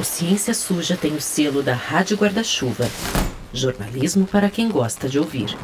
[0.00, 2.88] O Ciência Suja tem o selo da Rádio Guarda-Chuva.
[3.52, 5.54] Jornalismo para quem gosta de ouvir.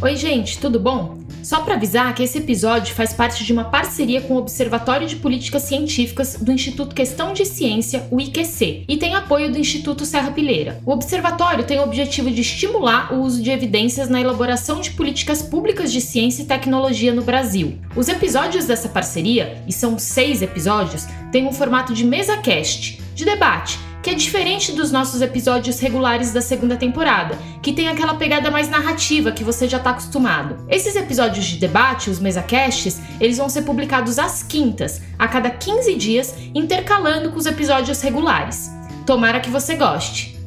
[0.00, 1.17] Oi, gente, tudo bom?
[1.48, 5.16] Só para avisar que esse episódio faz parte de uma parceria com o Observatório de
[5.16, 10.30] Políticas Científicas do Instituto Questão de Ciência, o IQC, e tem apoio do Instituto Serra
[10.30, 10.78] Pilheira.
[10.84, 15.40] O observatório tem o objetivo de estimular o uso de evidências na elaboração de políticas
[15.40, 17.78] públicas de ciência e tecnologia no Brasil.
[17.96, 23.24] Os episódios dessa parceria, e são seis episódios, têm um formato de mesa cast, de
[23.24, 28.50] debate que é diferente dos nossos episódios regulares da segunda temporada, que tem aquela pegada
[28.50, 30.64] mais narrativa que você já está acostumado.
[30.66, 35.94] Esses episódios de debate, os mesacasts, eles vão ser publicados às quintas, a cada 15
[35.96, 38.70] dias, intercalando com os episódios regulares.
[39.04, 40.37] Tomara que você goste.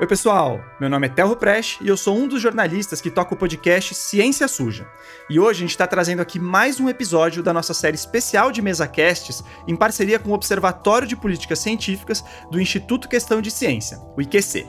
[0.00, 0.64] Oi, pessoal.
[0.80, 3.94] Meu nome é Telro Prest e eu sou um dos jornalistas que toca o podcast
[3.94, 4.88] Ciência Suja.
[5.28, 8.62] E hoje a gente está trazendo aqui mais um episódio da nossa série especial de
[8.62, 14.22] MesaCasts em parceria com o Observatório de Políticas Científicas do Instituto Questão de Ciência, o
[14.22, 14.66] IQC.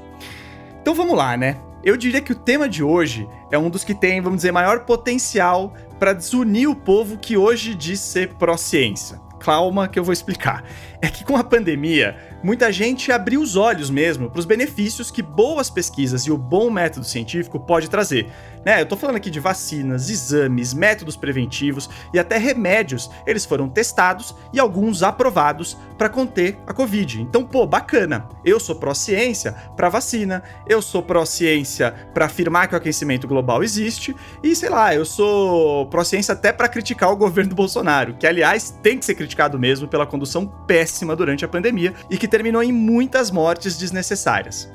[0.81, 1.61] Então vamos lá, né?
[1.81, 4.81] Eu diria que o tema de hoje é um dos que tem, vamos dizer, maior
[4.81, 9.17] potencial para desunir o povo que hoje diz ser pró-ciência.
[9.39, 10.65] Calma que eu vou explicar.
[11.01, 15.23] É que com a pandemia, muita gente abriu os olhos mesmo para os benefícios que
[15.23, 18.27] boas pesquisas e o bom método científico pode trazer.
[18.63, 18.81] Né?
[18.81, 23.09] Eu tô falando aqui de vacinas, exames, métodos preventivos e até remédios.
[23.25, 27.19] Eles foram testados e alguns aprovados para conter a Covid.
[27.19, 28.29] Então, pô, bacana.
[28.45, 34.15] Eu sou pró-ciência para vacina, eu sou pró-ciência para afirmar que o aquecimento global existe
[34.43, 38.69] e, sei lá, eu sou pró-ciência até para criticar o governo do Bolsonaro, que aliás
[38.83, 42.71] tem que ser criticado mesmo pela condução péssima durante a pandemia e que terminou em
[42.71, 44.69] muitas mortes desnecessárias.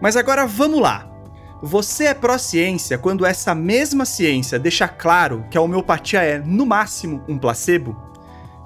[0.00, 1.10] Mas agora vamos lá.
[1.62, 7.24] Você é pró-ciência quando essa mesma ciência deixa claro que a homeopatia é, no máximo,
[7.26, 7.96] um placebo?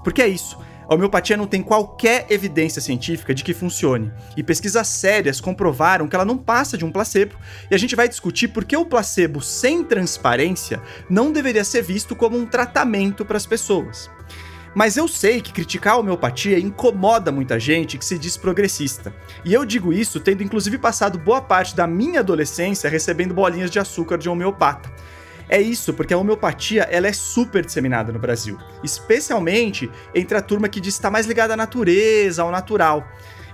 [0.02, 0.58] Porque é isso.
[0.90, 6.16] A homeopatia não tem qualquer evidência científica de que funcione, e pesquisas sérias comprovaram que
[6.16, 7.36] ela não passa de um placebo,
[7.70, 12.16] e a gente vai discutir por que o placebo sem transparência não deveria ser visto
[12.16, 14.10] como um tratamento para as pessoas.
[14.74, 19.12] Mas eu sei que criticar a homeopatia incomoda muita gente que se diz progressista.
[19.44, 23.78] E eu digo isso tendo inclusive passado boa parte da minha adolescência recebendo bolinhas de
[23.78, 24.90] açúcar de homeopata.
[25.48, 30.68] É isso, porque a homeopatia ela é super disseminada no Brasil, especialmente entre a turma
[30.68, 33.04] que diz estar mais ligada à natureza, ao natural.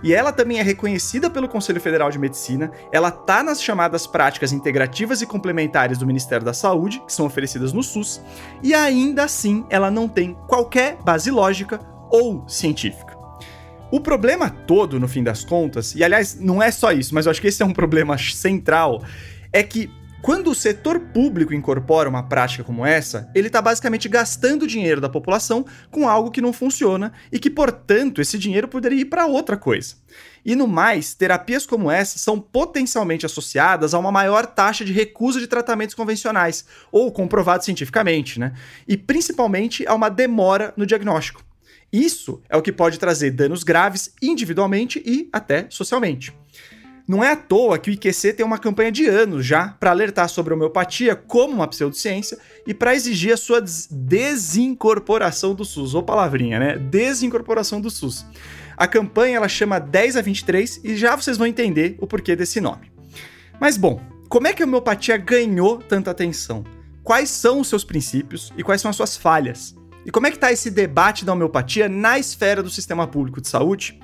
[0.03, 4.53] E ela também é reconhecida pelo Conselho Federal de Medicina, ela tá nas chamadas práticas
[4.53, 8.21] integrativas e complementares do Ministério da Saúde, que são oferecidas no SUS,
[8.63, 11.81] e ainda assim ela não tem qualquer base lógica
[12.11, 13.17] ou científica.
[13.91, 17.31] O problema todo, no fim das contas, e aliás, não é só isso, mas eu
[17.31, 19.03] acho que esse é um problema central,
[19.53, 19.91] é que
[20.23, 25.09] quando o setor público incorpora uma prática como essa, ele está basicamente gastando dinheiro da
[25.09, 29.57] população com algo que não funciona e que, portanto, esse dinheiro poderia ir para outra
[29.57, 29.95] coisa.
[30.45, 35.39] E no mais, terapias como essa são potencialmente associadas a uma maior taxa de recusa
[35.39, 38.53] de tratamentos convencionais, ou comprovados cientificamente, né?
[38.87, 41.45] E principalmente a uma demora no diagnóstico.
[41.93, 46.33] Isso é o que pode trazer danos graves individualmente e até socialmente.
[47.07, 50.29] Não é à toa que o IQC tem uma campanha de anos já para alertar
[50.29, 52.37] sobre a homeopatia como uma pseudociência
[52.67, 55.95] e para exigir a sua desincorporação do SUS.
[55.95, 56.79] Ou palavrinha, né?
[56.79, 58.27] Desincorporação do SUS.
[58.77, 62.61] A campanha ela chama 10 a 23 e já vocês vão entender o porquê desse
[62.61, 62.91] nome.
[63.61, 66.65] Mas bom, como é que a homeopatia ganhou tanta atenção?
[67.05, 69.77] Quais são os seus princípios e quais são as suas falhas?
[70.05, 73.47] E como é que está esse debate da homeopatia na esfera do sistema público de
[73.47, 74.01] saúde?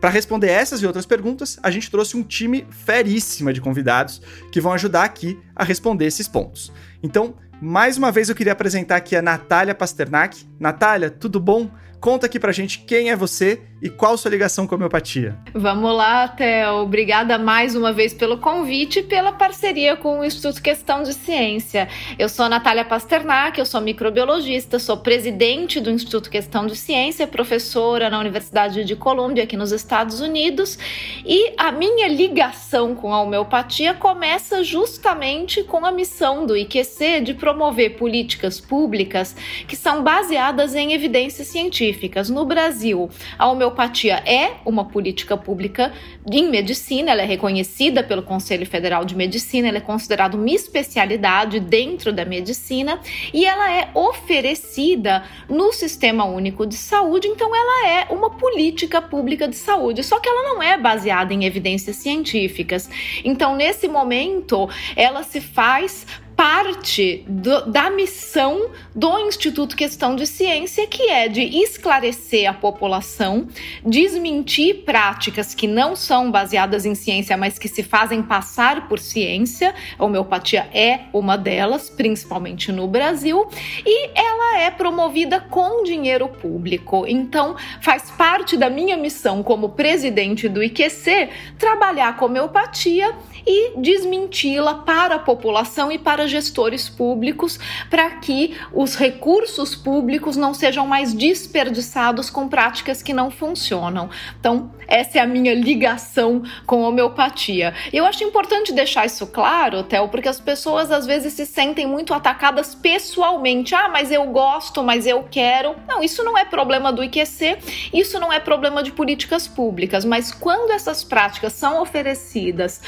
[0.00, 4.60] Para responder essas e outras perguntas, a gente trouxe um time feríssima de convidados que
[4.60, 6.72] vão ajudar aqui a responder esses pontos.
[7.02, 10.46] Então, mais uma vez eu queria apresentar aqui a Natália Pasternak.
[10.58, 11.70] Natália, tudo bom?
[12.00, 15.36] Conta aqui pra gente quem é você e qual sua ligação com a homeopatia.
[15.54, 16.82] Vamos lá, Theo.
[16.82, 21.88] Obrigada mais uma vez pelo convite e pela parceria com o Instituto Questão de Ciência.
[22.18, 27.26] Eu sou a Natália Pasternak, eu sou microbiologista, sou presidente do Instituto Questão de Ciência,
[27.26, 30.78] professora na Universidade de Colômbia, aqui nos Estados Unidos,
[31.24, 37.34] e a minha ligação com a homeopatia começa justamente com a missão do IQC de
[37.34, 39.36] promover políticas públicas
[39.68, 42.30] que são baseadas em evidência científica científicas.
[42.30, 45.92] No Brasil, a homeopatia é uma política pública
[46.30, 51.60] em medicina, ela é reconhecida pelo Conselho Federal de Medicina, ela é considerada uma especialidade
[51.60, 53.00] dentro da medicina
[53.32, 59.48] e ela é oferecida no Sistema Único de Saúde, então ela é uma política pública
[59.48, 62.88] de saúde, só que ela não é baseada em evidências científicas.
[63.24, 66.06] Então, nesse momento, ela se faz
[66.40, 73.46] parte do, da missão do Instituto Questão de Ciência, que é de esclarecer a população,
[73.84, 79.74] desmentir práticas que não são baseadas em ciência, mas que se fazem passar por ciência.
[79.98, 83.46] A homeopatia é uma delas, principalmente no Brasil,
[83.84, 87.04] e ela é promovida com dinheiro público.
[87.06, 91.28] Então, faz parte da minha missão como presidente do IQC
[91.58, 93.14] trabalhar com homeopatia
[93.46, 97.58] e desmenti-la para a população e para gestores públicos,
[97.88, 104.10] para que os recursos públicos não sejam mais desperdiçados com práticas que não funcionam.
[104.38, 107.74] Então, essa é a minha ligação com a homeopatia.
[107.92, 112.12] Eu acho importante deixar isso claro, Theo, porque as pessoas às vezes se sentem muito
[112.12, 113.74] atacadas pessoalmente.
[113.74, 115.76] Ah, mas eu gosto, mas eu quero.
[115.88, 117.58] Não, isso não é problema do IQC,
[117.92, 122.80] isso não é problema de políticas públicas, mas quando essas práticas são oferecidas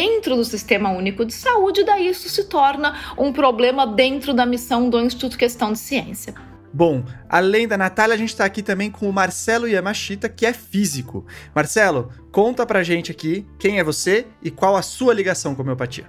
[0.00, 4.88] dentro do Sistema Único de Saúde, daí isso se torna um problema dentro da missão
[4.88, 6.32] do Instituto Questão de Ciência.
[6.72, 10.54] Bom, além da Natália, a gente está aqui também com o Marcelo Yamashita, que é
[10.54, 11.26] físico.
[11.54, 15.64] Marcelo, conta pra gente aqui quem é você e qual a sua ligação com a
[15.64, 16.06] homeopatia.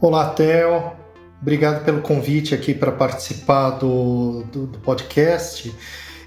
[0.00, 0.92] Olá, Theo.
[1.42, 5.70] Obrigado pelo convite aqui para participar do, do, do podcast.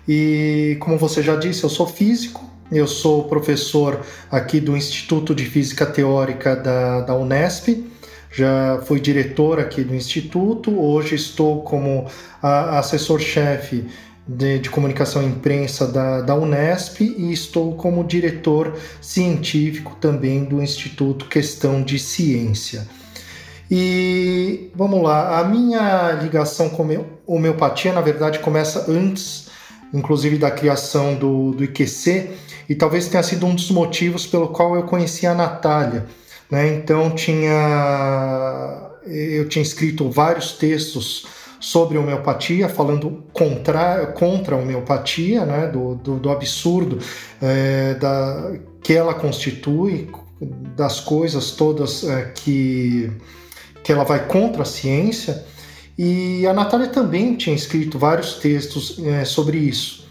[0.08, 5.46] E como você já disse, eu sou físico, eu sou professor aqui do Instituto de
[5.46, 7.86] Física Teórica da, da Unesp.
[8.32, 12.06] Já fui diretor aqui do Instituto, hoje estou como
[12.42, 13.86] assessor-chefe
[14.28, 20.62] de, de, comunicação e imprensa da, da Unesp e estou como diretor científico também do
[20.62, 22.86] Instituto Questão de Ciência.
[23.72, 26.86] E vamos lá, a minha ligação com
[27.26, 29.48] homeopatia, na verdade, começa antes,
[29.94, 34.76] inclusive, da criação do, do IQC e talvez tenha sido um dos motivos pelo qual
[34.76, 36.06] eu conheci a Natália.
[36.50, 36.76] Né?
[36.76, 41.26] Então tinha eu tinha escrito vários textos
[41.60, 45.68] sobre homeopatia, falando contra, contra a homeopatia, né?
[45.68, 47.00] do, do, do absurdo
[47.42, 48.54] é, da,
[48.84, 50.10] que ela constitui,
[50.76, 53.12] das coisas todas é, que,
[53.84, 55.44] que ela vai contra a ciência.
[55.98, 60.07] E a Natália também tinha escrito vários textos é, sobre isso.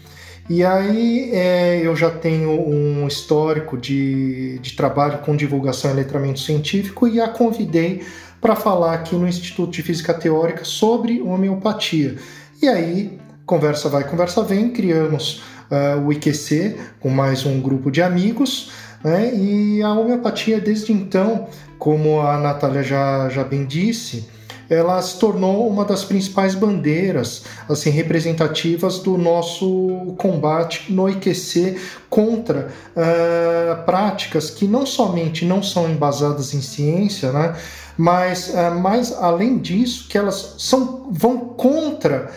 [0.49, 6.39] E aí é, eu já tenho um histórico de, de trabalho com divulgação e letramento
[6.39, 8.05] científico e a convidei
[8.39, 12.15] para falar aqui no Instituto de Física Teórica sobre homeopatia.
[12.61, 18.01] E aí, conversa vai, conversa vem, criamos uh, o IQC com mais um grupo de
[18.01, 18.71] amigos,
[19.03, 19.33] né?
[19.35, 21.47] e a homeopatia desde então,
[21.77, 24.29] como a Natália já, já bem disse,
[24.69, 31.77] ela se tornou uma das principais bandeiras assim representativas do nosso combate no IQC
[32.09, 37.55] contra uh, práticas que não somente não são embasadas em ciência, né,
[37.97, 42.31] mas, uh, mas além disso, que elas são, vão contra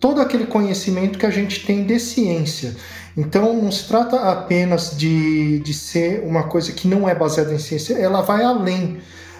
[0.00, 2.76] todo aquele conhecimento que a gente tem de ciência.
[3.16, 7.58] Então, não se trata apenas de, de ser uma coisa que não é baseada em
[7.58, 8.98] ciência, ela vai além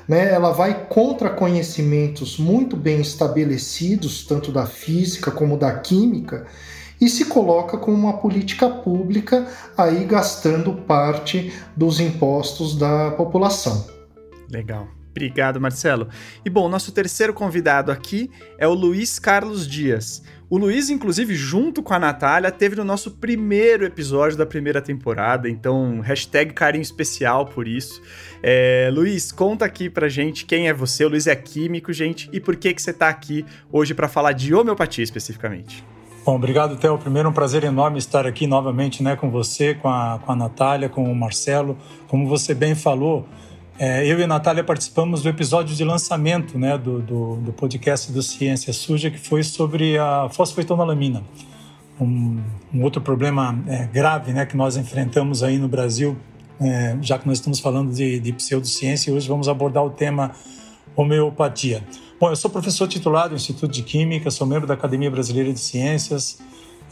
[0.08, 6.46] né, ela vai contra conhecimentos muito bem estabelecidos, tanto da física como da química,
[7.00, 9.46] e se coloca como uma política pública,
[9.76, 13.86] aí gastando parte dos impostos da população.
[14.50, 14.88] Legal.
[15.10, 16.08] Obrigado, Marcelo.
[16.44, 20.22] E bom, nosso terceiro convidado aqui é o Luiz Carlos Dias.
[20.54, 25.50] O Luiz, inclusive, junto com a Natália, teve no nosso primeiro episódio da primeira temporada,
[25.50, 28.00] então hashtag carinho especial por isso.
[28.40, 31.04] É, Luiz, conta aqui pra gente quem é você.
[31.04, 34.30] O Luiz é químico, gente, e por que, que você tá aqui hoje para falar
[34.30, 35.84] de homeopatia especificamente.
[36.24, 36.98] Bom, obrigado, Theo.
[36.98, 40.88] Primeiro, um prazer enorme estar aqui novamente né, com você, com a, com a Natália,
[40.88, 41.76] com o Marcelo.
[42.06, 43.26] Como você bem falou,
[43.78, 48.12] é, eu e a Natália participamos do episódio de lançamento né, do, do, do, podcast
[48.12, 51.24] do Ciência Suja, que foi sobre a fosfetonalamina,
[52.00, 52.40] um,
[52.72, 56.16] um outro problema é, grave né, que nós enfrentamos aí no Brasil,
[56.60, 60.30] é, já que nós estamos falando de, de pseudociência, e hoje vamos abordar o tema
[60.94, 61.82] homeopatia.
[62.20, 65.58] Bom, eu sou professor titular do Instituto de Química, sou membro da Academia Brasileira de
[65.58, 66.38] Ciências,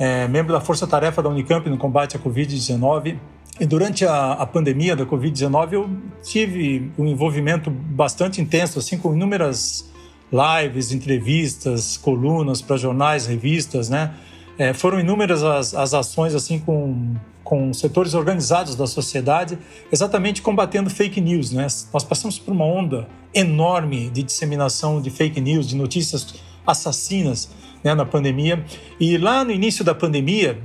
[0.00, 3.18] é, membro da Força Tarefa da Unicamp no combate à Covid-19
[3.60, 5.90] e durante a, a pandemia da Covid-19, eu
[6.22, 9.90] tive um envolvimento bastante intenso, assim, com inúmeras
[10.32, 14.14] lives, entrevistas, colunas para jornais, revistas, né?
[14.58, 19.58] É, foram inúmeras as, as ações assim com, com setores organizados da sociedade,
[19.90, 21.52] exatamente combatendo fake news.
[21.52, 21.66] Né?
[21.92, 26.34] Nós passamos por uma onda enorme de disseminação de fake news, de notícias
[26.66, 27.50] assassinas
[27.82, 28.64] né, na pandemia.
[29.00, 30.58] E lá no início da pandemia,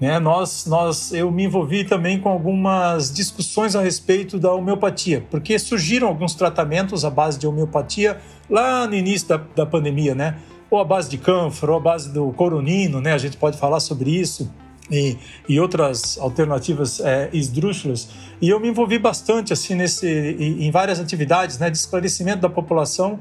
[0.00, 5.58] né, nós, nós, eu me envolvi também com algumas discussões a respeito da homeopatia, porque
[5.58, 10.36] surgiram alguns tratamentos à base de homeopatia lá no início da, da pandemia, né?
[10.70, 13.12] Ou à base de cânfora, ou à base do coronino, né?
[13.12, 14.52] A gente pode falar sobre isso.
[14.90, 18.08] E, e, outras alternativas é, esdrúxulas.
[18.40, 23.20] E eu me envolvi bastante assim nesse, em várias atividades né, de esclarecimento da população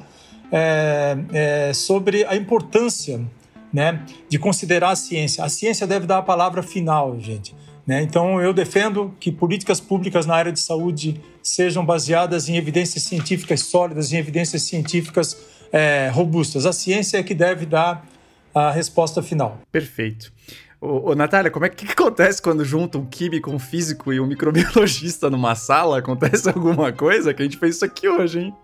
[0.50, 3.20] é, é, sobre a importância
[3.74, 5.44] né, de considerar a ciência.
[5.44, 7.56] A ciência deve dar a palavra final, gente.
[7.86, 8.02] Né?
[8.02, 13.62] Então, eu defendo que políticas públicas na área de saúde sejam baseadas em evidências científicas
[13.62, 15.38] sólidas, em evidências científicas
[15.72, 16.66] é, robustas.
[16.66, 18.06] A ciência é que deve dar
[18.54, 19.60] a resposta final.
[19.72, 20.34] Perfeito.
[20.82, 24.20] Ô, ô, Natália, como é que, que, acontece quando junta um químico, um físico e
[24.20, 26.00] um microbiologista numa sala?
[26.00, 27.34] Acontece alguma coisa?
[27.34, 28.56] Que a gente fez isso aqui hoje, hein?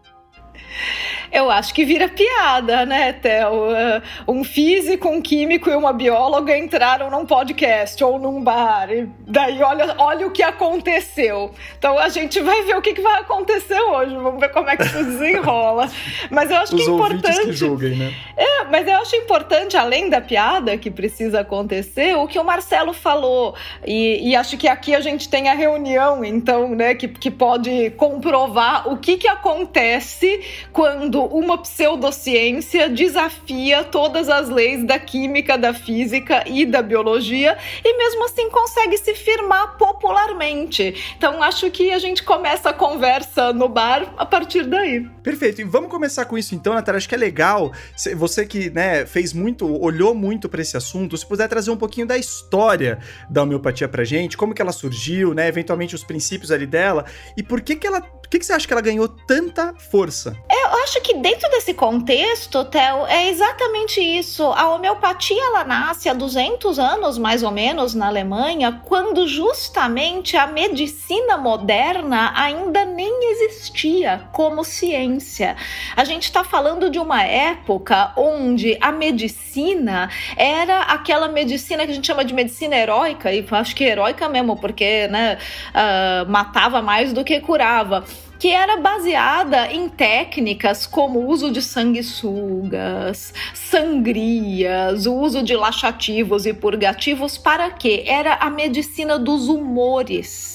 [1.34, 3.72] Eu acho que vira piada, né, Theo?
[3.72, 8.92] Uh, um físico, um químico e uma bióloga entraram num podcast ou num bar.
[8.92, 11.52] E daí, olha, olha o que aconteceu.
[11.76, 14.16] Então, a gente vai ver o que, que vai acontecer hoje.
[14.16, 15.90] Vamos ver como é que isso desenrola.
[16.30, 17.46] Mas eu acho Os que é importante.
[17.46, 18.14] Que julguem, né?
[18.38, 22.94] É, mas eu acho importante, além da piada que precisa acontecer, o que o Marcelo
[22.94, 23.56] falou.
[23.84, 27.90] E, e acho que aqui a gente tem a reunião, então, né, que, que pode
[27.98, 30.40] comprovar o que, que acontece
[30.72, 37.98] quando uma pseudociência desafia todas as leis da química, da física e da biologia e
[37.98, 41.14] mesmo assim consegue se firmar popularmente.
[41.18, 45.02] Então acho que a gente começa a conversa no bar a partir daí.
[45.22, 45.62] Perfeito.
[45.62, 46.98] E vamos começar com isso então, Natália.
[46.98, 47.72] Acho que é legal.
[48.16, 52.06] Você que né, fez muito, olhou muito para esse assunto, se puder trazer um pouquinho
[52.06, 53.00] da história
[53.30, 55.48] da homeopatia pra gente, como que ela surgiu, né?
[55.48, 57.06] Eventualmente os princípios ali dela
[57.38, 58.02] e por que que ela
[58.34, 60.36] que, que você acha que ela ganhou tanta força?
[60.50, 64.44] Eu acho que dentro desse contexto, Theo, é exatamente isso.
[64.44, 70.48] A homeopatia ela nasce há 200 anos, mais ou menos, na Alemanha, quando justamente a
[70.48, 75.56] medicina moderna ainda nem existia como ciência.
[75.96, 81.96] A gente está falando de uma época onde a medicina era aquela medicina que a
[81.96, 85.38] gente chama de medicina heróica, e acho que heróica mesmo, porque né,
[85.70, 88.04] uh, matava mais do que curava
[88.40, 96.46] que era baseada em técnicas como o uso de sanguessugas, sangrias, o uso de laxativos
[96.46, 98.04] e purgativos para quê?
[98.06, 100.54] Era a medicina dos humores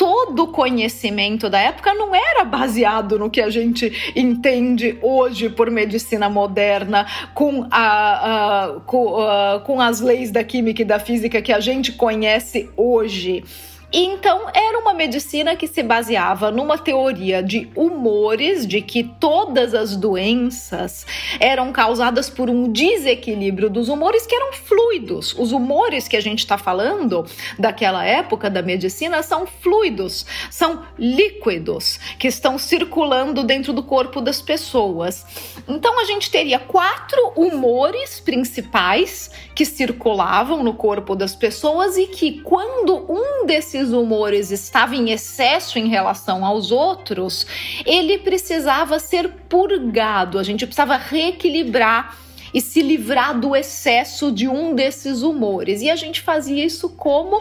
[0.00, 5.70] todo o conhecimento da época não era baseado no que a gente entende hoje por
[5.70, 11.42] medicina moderna, com, a, a com, a, com as leis da química e da física
[11.42, 13.44] que a gente conhece hoje.
[13.92, 19.96] Então, era uma medicina que se baseava numa teoria de humores, de que todas as
[19.96, 21.04] doenças
[21.40, 25.34] eram causadas por um desequilíbrio dos humores que eram fluidos.
[25.36, 27.26] Os humores que a gente está falando
[27.58, 34.40] daquela época da medicina são fluidos, são líquidos que estão circulando dentro do corpo das
[34.40, 35.26] pessoas.
[35.66, 42.40] Então, a gente teria quatro humores principais que circulavam no corpo das pessoas e que,
[42.42, 47.46] quando um desses humores estava em excesso em relação aos outros,
[47.86, 52.16] ele precisava ser purgado, a gente precisava reequilibrar
[52.52, 55.82] e se livrar do excesso de um desses humores.
[55.82, 57.40] E a gente fazia isso como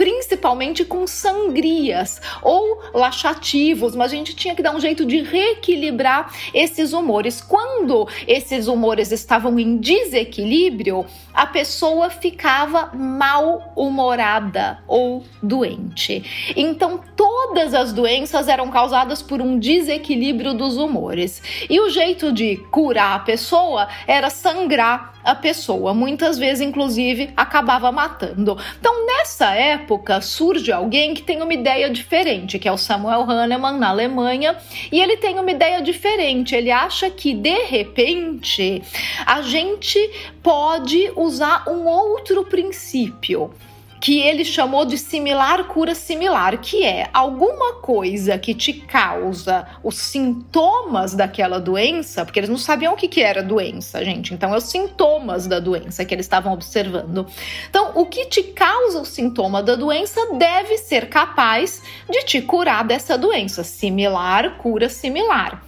[0.00, 6.34] principalmente com sangrias ou laxativos, mas a gente tinha que dar um jeito de reequilibrar
[6.54, 7.42] esses humores.
[7.42, 11.04] Quando esses humores estavam em desequilíbrio,
[11.40, 16.52] a pessoa ficava mal-humorada ou doente.
[16.54, 21.42] Então, todas as doenças eram causadas por um desequilíbrio dos humores.
[21.70, 27.92] E o jeito de curar a pessoa era sangrar a pessoa, muitas vezes, inclusive, acabava
[27.92, 28.56] matando.
[28.78, 33.78] Então, nessa época, surge alguém que tem uma ideia diferente, que é o Samuel Hahnemann,
[33.78, 34.56] na Alemanha,
[34.90, 36.54] e ele tem uma ideia diferente.
[36.54, 38.82] Ele acha que, de repente,
[39.26, 39.98] a gente
[40.42, 41.29] pode usar
[41.68, 43.52] um outro princípio
[44.00, 49.96] que ele chamou de similar cura similar, que é alguma coisa que te causa os
[49.98, 54.32] sintomas daquela doença, porque eles não sabiam o que, que era doença, gente.
[54.32, 57.26] Então, é os sintomas da doença que eles estavam observando.
[57.68, 62.84] Então, o que te causa o sintoma da doença deve ser capaz de te curar
[62.84, 63.62] dessa doença.
[63.62, 65.62] Similar, cura similar.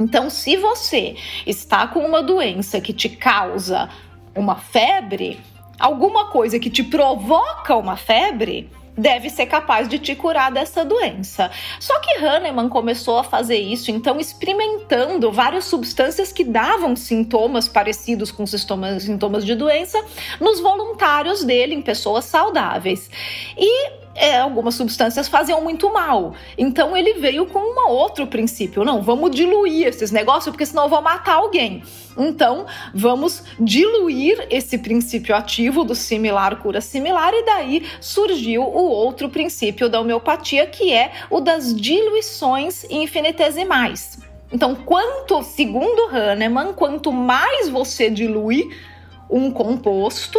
[0.00, 3.90] Então, se você está com uma doença que te causa
[4.34, 5.40] uma febre,
[5.78, 11.50] alguma coisa que te provoca uma febre deve ser capaz de te curar dessa doença.
[11.78, 18.32] Só que Hahnemann começou a fazer isso, então experimentando várias substâncias que davam sintomas parecidos
[18.32, 20.04] com sintomas, sintomas de doença
[20.40, 23.08] nos voluntários dele, em pessoas saudáveis.
[23.56, 26.34] E é, algumas substâncias faziam muito mal.
[26.56, 28.84] Então ele veio com um outro princípio.
[28.84, 31.82] Não, vamos diluir esses negócios, porque senão eu vou matar alguém.
[32.16, 39.28] Então, vamos diluir esse princípio ativo do similar cura similar, e daí surgiu o outro
[39.28, 44.18] princípio da homeopatia, que é o das diluições infinitesimais.
[44.52, 48.68] Então, quanto, segundo Hahnemann, quanto mais você dilui
[49.30, 50.38] um composto,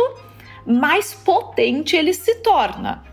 [0.66, 3.04] mais potente ele se torna.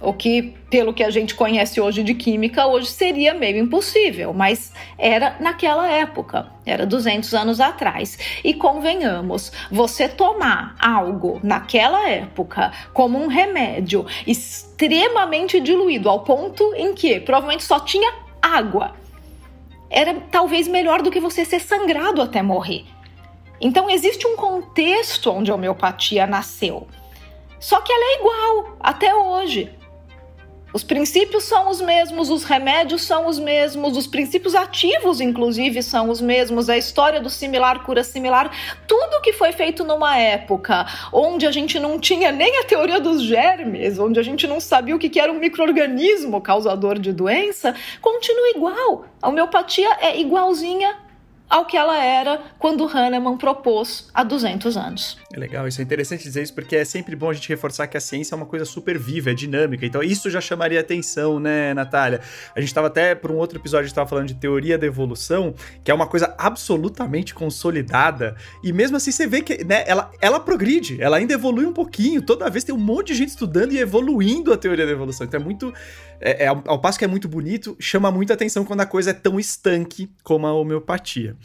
[0.00, 4.72] O que, pelo que a gente conhece hoje de química, hoje seria meio impossível, mas
[4.98, 8.18] era naquela época, era 200 anos atrás.
[8.44, 16.94] E convenhamos, você tomar algo naquela época como um remédio extremamente diluído, ao ponto em
[16.94, 18.12] que provavelmente só tinha
[18.42, 18.94] água,
[19.88, 22.84] era talvez melhor do que você ser sangrado até morrer.
[23.58, 26.86] Então, existe um contexto onde a homeopatia nasceu.
[27.58, 29.75] Só que ela é igual até hoje.
[30.76, 36.10] Os princípios são os mesmos, os remédios são os mesmos, os princípios ativos, inclusive, são
[36.10, 38.54] os mesmos, a história do similar cura similar,
[38.86, 43.22] tudo que foi feito numa época onde a gente não tinha nem a teoria dos
[43.22, 48.50] germes, onde a gente não sabia o que era um microorganismo causador de doença, continua
[48.50, 49.06] igual.
[49.22, 51.05] A homeopatia é igualzinha
[51.48, 55.18] ao que ela era quando Hahnemann propôs há 200 anos.
[55.32, 57.96] É legal, isso é interessante dizer isso porque é sempre bom a gente reforçar que
[57.96, 59.86] a ciência é uma coisa super viva, é dinâmica.
[59.86, 62.20] Então isso já chamaria atenção, né, Natália?
[62.54, 65.90] A gente estava até por um outro episódio estava falando de teoria da evolução, que
[65.90, 71.00] é uma coisa absolutamente consolidada e mesmo assim você vê que, né, ela ela progride,
[71.00, 72.22] ela ainda evolui um pouquinho.
[72.22, 75.26] Toda vez tem um monte de gente estudando e evoluindo a teoria da evolução.
[75.26, 75.72] Então é muito
[76.20, 79.14] é, é, ao passo que é muito bonito, chama muita atenção quando a coisa é
[79.14, 81.36] tão estanque como a homeopatia.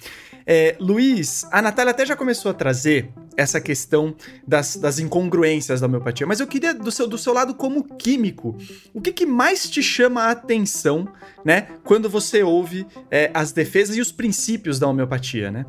[0.45, 4.15] É, Luiz, a Natália até já começou a trazer essa questão
[4.47, 8.57] das, das incongruências da homeopatia, mas eu queria, do seu, do seu lado como químico,
[8.93, 11.07] o que, que mais te chama a atenção,
[11.46, 15.65] né, quando você ouve é, as defesas e os princípios da homeopatia, né?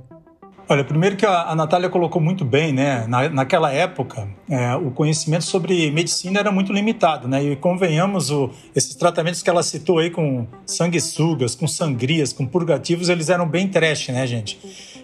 [0.68, 3.05] Olha, primeiro que a, Natália colocou muito bem, né?
[3.09, 7.42] Na, naquela época, é, o conhecimento sobre medicina era muito limitado, né?
[7.42, 13.09] E convenhamos, o, esses tratamentos que ela citou aí com sanguessugas, com sangrias, com purgativos,
[13.09, 14.59] eles eram bem trash, né, gente?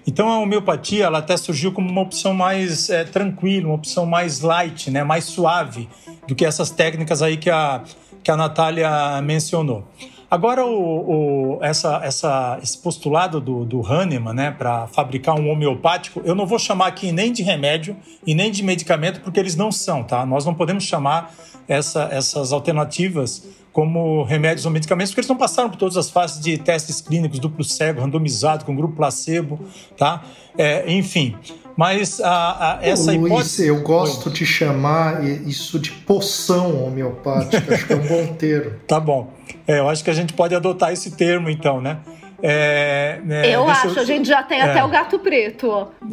[0.07, 4.41] Então a homeopatia, ela até surgiu como uma opção mais é, tranquila, uma opção mais
[4.41, 5.03] light, né?
[5.03, 5.89] Mais suave
[6.27, 7.83] do que essas técnicas aí que a,
[8.23, 9.87] que a Natália mencionou.
[10.31, 16.21] Agora, o, o, essa, essa, esse postulado do, do Hahnemann né, para fabricar um homeopático,
[16.23, 19.73] eu não vou chamar aqui nem de remédio e nem de medicamento, porque eles não
[19.73, 20.27] são, tá?
[20.27, 21.35] Nós não podemos chamar
[21.67, 26.41] essa, essas alternativas como remédios ou medicamentos, porque eles não passaram por todas as fases
[26.43, 29.59] de testes clínicos, duplo cego, randomizado, com grupo placebo,
[29.97, 30.23] tá?
[30.59, 31.37] É, enfim,
[31.79, 33.67] mas a, a, essa Ô, Luiz, hipótese...
[33.69, 38.73] eu gosto de chamar isso de poção homeopática, acho que é um bom termo.
[38.89, 39.33] Tá bom.
[39.65, 41.99] É, eu acho que a gente pode adotar esse termo, então, né?
[42.43, 44.03] É, é, eu acho, eu...
[44.03, 44.63] a gente já tem é.
[44.63, 45.89] até o gato preto, ó.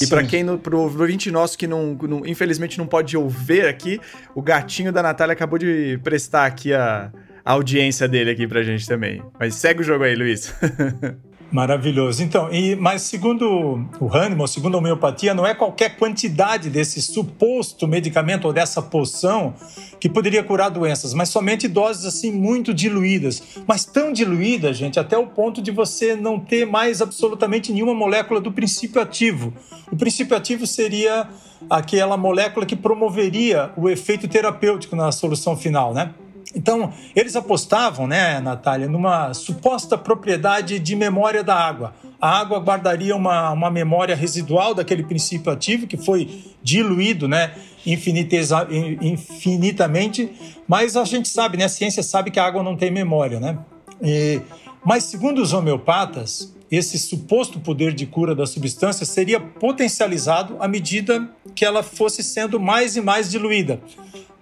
[0.00, 4.00] e para quem, no, pro ouvinte nosso que não, não, infelizmente não pode ouvir aqui,
[4.36, 7.10] o gatinho da Natália acabou de prestar aqui a,
[7.44, 9.20] a audiência dele aqui pra gente também.
[9.36, 10.54] Mas segue o jogo aí, Luiz.
[11.50, 12.22] Maravilhoso.
[12.22, 17.86] Então, e, mas segundo o Hahnemann, segundo a homeopatia, não é qualquer quantidade desse suposto
[17.86, 19.54] medicamento ou dessa poção
[20.00, 25.16] que poderia curar doenças, mas somente doses assim muito diluídas, mas tão diluídas, gente, até
[25.16, 29.52] o ponto de você não ter mais absolutamente nenhuma molécula do princípio ativo.
[29.90, 31.28] O princípio ativo seria
[31.70, 36.12] aquela molécula que promoveria o efeito terapêutico na solução final, né?
[36.54, 41.94] Então, eles apostavam, né, Natália, numa suposta propriedade de memória da água.
[42.20, 47.52] A água guardaria uma, uma memória residual daquele princípio ativo que foi diluído, né,
[47.84, 50.32] infinitamente,
[50.66, 53.58] mas a gente sabe, né, a ciência sabe que a água não tem memória, né?
[54.02, 54.40] E,
[54.84, 61.30] mas segundo os homeopatas, esse suposto poder de cura da substância seria potencializado à medida
[61.54, 63.80] que ela fosse sendo mais e mais diluída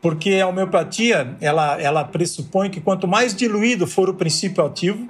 [0.04, 5.08] porque a homeopatia ela, ela pressupõe que quanto mais diluído for o princípio ativo,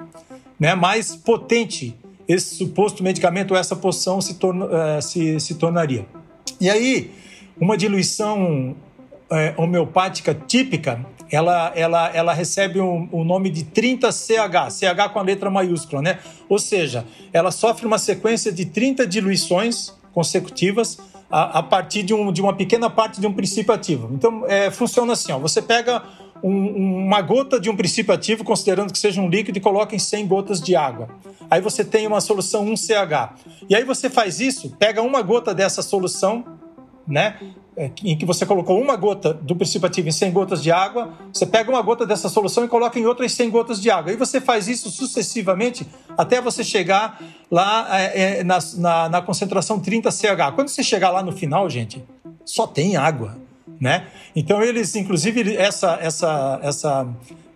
[0.57, 6.07] né, mais potente esse suposto medicamento ou essa poção se, torna, uh, se, se tornaria.
[6.61, 7.11] E aí,
[7.61, 14.71] uma diluição uh, homeopática típica, ela, ela, ela recebe o um, um nome de 30CH,
[14.71, 16.21] CH com a letra maiúscula, né?
[16.49, 21.01] Ou seja, ela sofre uma sequência de 30 diluições consecutivas
[21.35, 24.09] a, a partir de, um, de, uma pequena parte de um princípio ativo.
[24.13, 26.01] Então, é, funciona assim: ó, você pega
[26.41, 29.99] um, uma gota de um princípio ativo, considerando que seja um líquido, e coloca em
[29.99, 31.09] 100 gotas de água.
[31.51, 33.31] Aí você tem uma solução 1CH.
[33.69, 36.45] E aí você faz isso, pega uma gota dessa solução,
[37.05, 37.37] né?
[37.77, 41.13] É, em que você colocou uma gota do princípio ativo em 100 gotas de água,
[41.33, 44.13] você pega uma gota dessa solução e coloca em outra em 100 gotas de água.
[44.13, 45.85] E você faz isso sucessivamente
[46.17, 50.55] até você chegar lá é, é, na, na, na concentração 30 CH.
[50.55, 52.05] Quando você chegar lá no final, gente,
[52.45, 53.37] só tem água,
[53.81, 54.07] né?
[54.37, 57.09] Então eles, inclusive, essa, essa, essa,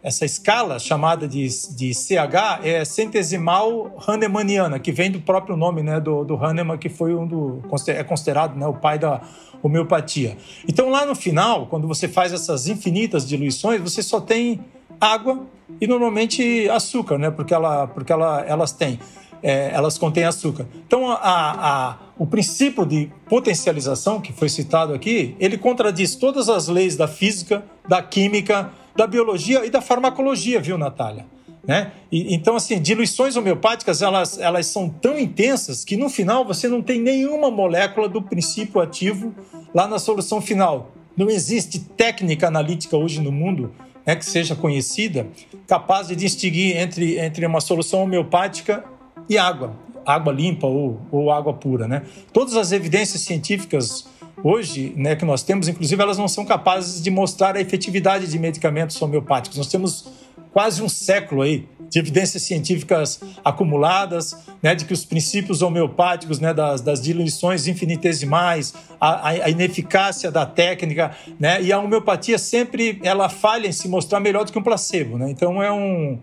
[0.09, 6.01] essa escala chamada de, de CH é centesimal hahnemanniana, que vem do próprio nome né,
[6.01, 9.21] do, do Hahnemann, que foi um do, é considerado né, o pai da
[9.62, 10.38] homeopatia.
[10.66, 14.61] Então, lá no final, quando você faz essas infinitas diluições, você só tem
[14.99, 15.47] água
[15.79, 17.31] e normalmente açúcar, né?
[17.31, 18.99] Porque, ela, porque ela, elas têm.
[19.40, 20.66] É, elas contêm açúcar.
[20.85, 26.66] Então, a, a, o princípio de potencialização que foi citado aqui, ele contradiz todas as
[26.66, 31.25] leis da física, da química, da biologia e da farmacologia, viu, Natália?
[31.65, 31.93] Né?
[32.11, 36.83] E, então, assim, diluições homeopáticas, elas, elas são tão intensas que no final você não
[36.83, 39.33] tem nenhuma molécula do princípio ativo
[39.73, 40.91] lá na solução final.
[41.17, 43.73] Não existe técnica analítica hoje no mundo
[44.05, 45.29] né, que seja conhecida
[45.69, 48.85] capaz de distinguir entre, entre uma solução homeopática
[49.29, 51.87] e água, água limpa ou, ou água pura.
[51.87, 52.03] Né?
[52.33, 54.09] Todas as evidências científicas
[54.42, 58.38] hoje né, que nós temos, inclusive, elas não são capazes de mostrar a efetividade de
[58.38, 59.59] medicamentos homeopáticos.
[59.59, 60.11] Nós temos
[60.53, 66.53] quase um século aí de evidências científicas acumuladas, né, de que os princípios homeopáticos, né,
[66.53, 73.29] das, das diluições infinitesimais, a, a, ineficácia da técnica, né, e a homeopatia sempre ela
[73.29, 75.31] falha em se mostrar melhor do que um placebo, né?
[75.31, 76.18] Então é um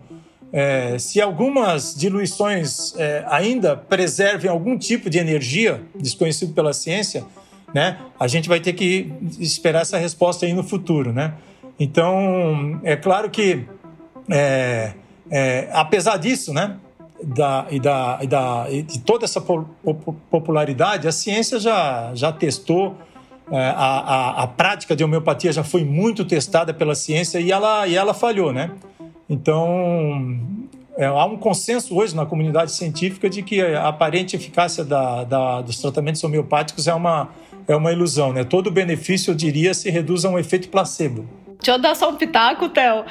[0.52, 7.24] é, se algumas diluições é, ainda preservem algum tipo de energia desconhecido pela ciência,
[7.76, 11.34] né, a gente vai ter que esperar essa resposta aí no futuro, né?
[11.78, 13.66] Então é claro que
[14.30, 14.94] é,
[15.30, 16.78] é, apesar disso, né,
[17.22, 19.42] da, e, da, e, da, e de toda essa
[20.30, 22.96] popularidade, a ciência já, já testou,
[23.50, 27.86] é, a, a, a, prática de homeopatia já foi muito testada pela ciência e ela,
[27.86, 28.70] e ela falhou, né?
[29.28, 30.40] Então,
[30.96, 35.60] é, há um consenso hoje na comunidade científica de que a aparente eficácia da, da,
[35.60, 37.28] dos tratamentos homeopáticos é uma,
[37.68, 38.44] é uma ilusão, né?
[38.44, 41.26] Todo benefício, eu diria, se reduz a um efeito placebo.
[41.58, 43.00] Deixa eu dar só um pitaco, Theo.
[43.00, 43.04] Uh,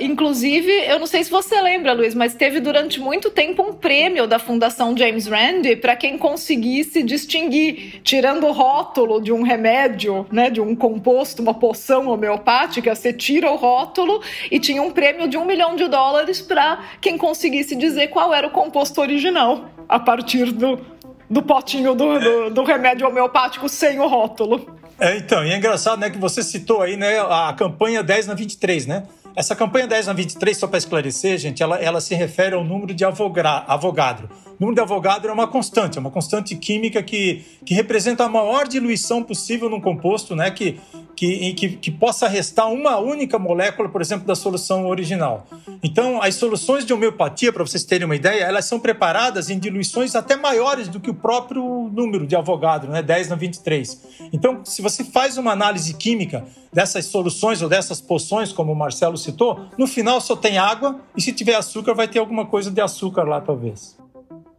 [0.00, 4.26] inclusive, eu não sei se você lembra, Luiz, mas teve durante muito tempo um prêmio
[4.26, 10.50] da Fundação James Randi para quem conseguisse distinguir, tirando o rótulo de um remédio, né,
[10.50, 15.36] de um composto, uma poção homeopática, você tira o rótulo e tinha um prêmio de
[15.36, 20.50] um milhão de dólares para quem conseguisse dizer qual era o composto original a partir
[20.50, 20.80] do,
[21.28, 24.81] do potinho do, do, do remédio homeopático sem o rótulo.
[25.02, 28.34] É, então, e é engraçado, né, que você citou aí, né, a campanha 10 na
[28.34, 29.02] 23, né?
[29.34, 32.94] Essa campanha 10 na 23, só para esclarecer, gente, ela, ela se refere ao número
[32.94, 34.30] de Avogadro.
[34.46, 38.28] O número de Avogadro é uma constante, é uma constante química que, que representa a
[38.28, 40.52] maior diluição possível num composto, né?
[40.52, 40.78] Que,
[41.16, 45.46] que, que, que possa restar uma única molécula, por exemplo, da solução original.
[45.82, 50.14] Então, as soluções de homeopatia, para vocês terem uma ideia, elas são preparadas em diluições
[50.14, 53.02] até maiores do que o próprio número de Avogadro, né?
[53.02, 54.00] 10 na 23.
[54.32, 59.16] Então, se você faz uma análise química dessas soluções ou dessas poções, como o Marcelo
[59.16, 62.80] citou, no final só tem água e se tiver açúcar, vai ter alguma coisa de
[62.80, 63.96] açúcar lá, talvez.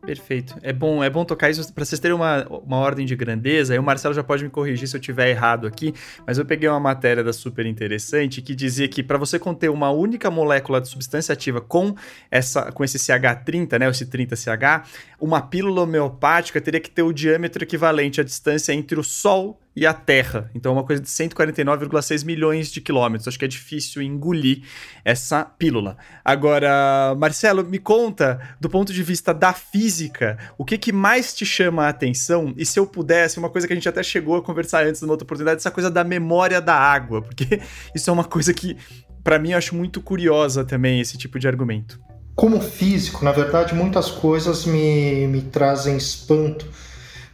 [0.05, 0.55] Perfeito.
[0.61, 3.73] É bom, é bom tocar isso para vocês terem uma, uma ordem de grandeza.
[3.73, 5.93] Aí o Marcelo já pode me corrigir se eu tiver errado aqui,
[6.27, 9.91] mas eu peguei uma matéria da super interessante que dizia que para você conter uma
[9.91, 11.95] única molécula de substância ativa com
[12.29, 14.83] essa com esse CH30, né, esse 30CH,
[15.23, 19.87] uma pílula homeopática teria que ter o diâmetro equivalente à distância entre o Sol e
[19.87, 20.51] a Terra.
[20.53, 23.29] Então, é uma coisa de 149,6 milhões de quilômetros.
[23.29, 24.63] Acho que é difícil engolir
[25.05, 25.95] essa pílula.
[26.25, 31.45] Agora, Marcelo, me conta, do ponto de vista da física, o que, que mais te
[31.45, 32.53] chama a atenção?
[32.57, 35.13] E se eu pudesse, uma coisa que a gente até chegou a conversar antes numa
[35.13, 37.61] outra oportunidade, essa coisa da memória da água, porque
[37.95, 38.75] isso é uma coisa que,
[39.23, 41.97] para mim, eu acho muito curiosa também, esse tipo de argumento.
[42.35, 46.67] Como físico, na verdade, muitas coisas me, me trazem espanto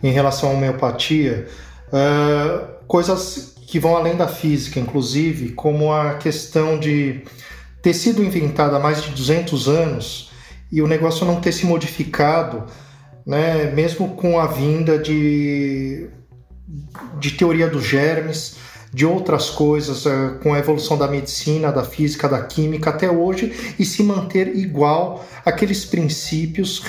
[0.03, 1.47] em relação à homeopatia.
[1.87, 7.23] Uh, coisas que vão além da física, inclusive, como a questão de
[7.81, 10.31] ter sido inventada há mais de 200 anos
[10.71, 12.65] e o negócio não ter se modificado,
[13.25, 16.09] né, mesmo com a vinda de,
[17.19, 18.57] de teoria dos germes,
[18.93, 23.75] de outras coisas uh, com a evolução da medicina, da física, da química até hoje
[23.77, 26.81] e se manter igual aqueles princípios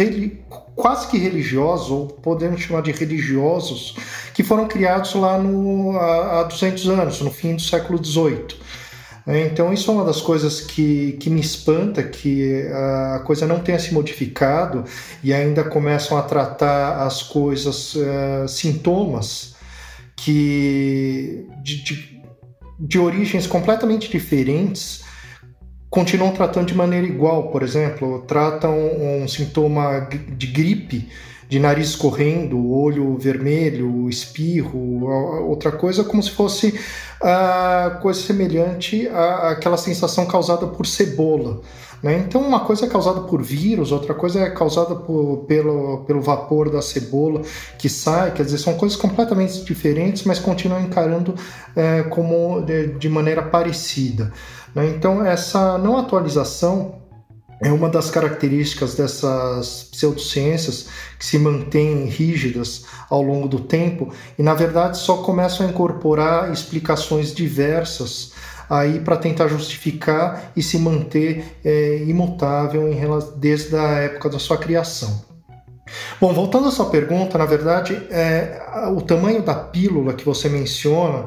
[0.74, 3.96] quase que religiosos, ou podemos chamar de religiosos,
[4.32, 8.58] que foram criados lá no, há, há 200 anos, no fim do século XVIII.
[9.26, 12.66] Então, isso é uma das coisas que, que me espanta, que
[13.14, 14.84] a coisa não tenha se modificado
[15.22, 19.54] e ainda começam a tratar as coisas, uh, sintomas,
[20.24, 22.22] que de, de,
[22.78, 25.02] de origens completamente diferentes,
[25.88, 27.50] continuam tratando de maneira igual.
[27.50, 31.08] Por exemplo, tratam um sintoma de gripe,
[31.50, 35.04] de nariz escorrendo, olho vermelho, espirro,
[35.48, 36.78] outra coisa, como se fosse
[38.00, 41.60] coisa semelhante àquela sensação causada por cebola.
[42.00, 42.18] Né?
[42.18, 46.70] Então, uma coisa é causada por vírus, outra coisa é causada por, pelo, pelo vapor
[46.70, 47.42] da cebola
[47.76, 51.34] que sai, quer dizer, são coisas completamente diferentes, mas continuam encarando
[51.74, 54.32] é, como de, de, maneira parecida.
[54.72, 54.86] Né?
[54.86, 57.00] Então, essa não atualização
[57.60, 60.86] é uma das características dessas pseudociências
[61.18, 66.50] que se mantêm rígidas ao longo do tempo e, na verdade, só começam a incorporar
[66.50, 68.32] explicações diversas
[68.68, 72.98] aí para tentar justificar e se manter é, imutável em,
[73.36, 75.28] desde a época da sua criação.
[76.20, 78.62] Bom, voltando à sua pergunta, na verdade, é,
[78.94, 81.26] o tamanho da pílula que você menciona,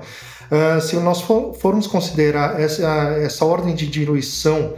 [0.50, 2.88] é, se nós for, formos considerar essa,
[3.22, 4.74] essa ordem de diluição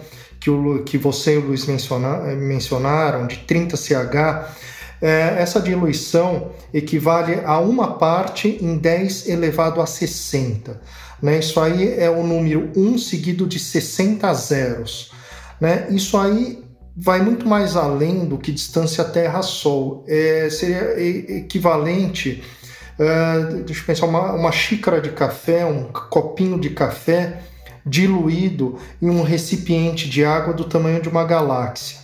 [0.45, 4.53] que, o, que você e o Luiz menciona, mencionaram, de 30 CH,
[5.01, 10.79] é, essa diluição equivale a uma parte em 10 elevado a 60.
[11.19, 11.39] Né?
[11.39, 15.11] Isso aí é o número 1 seguido de 60 zeros.
[15.59, 15.87] Né?
[15.89, 16.63] Isso aí
[16.95, 20.05] vai muito mais além do que distância Terra-Sol.
[20.07, 20.93] É, seria
[21.39, 22.43] equivalente,
[22.99, 27.41] uh, deixa eu pensar, uma, uma xícara de café, um copinho de café
[27.85, 31.99] diluído em um recipiente de água do tamanho de uma galáxia.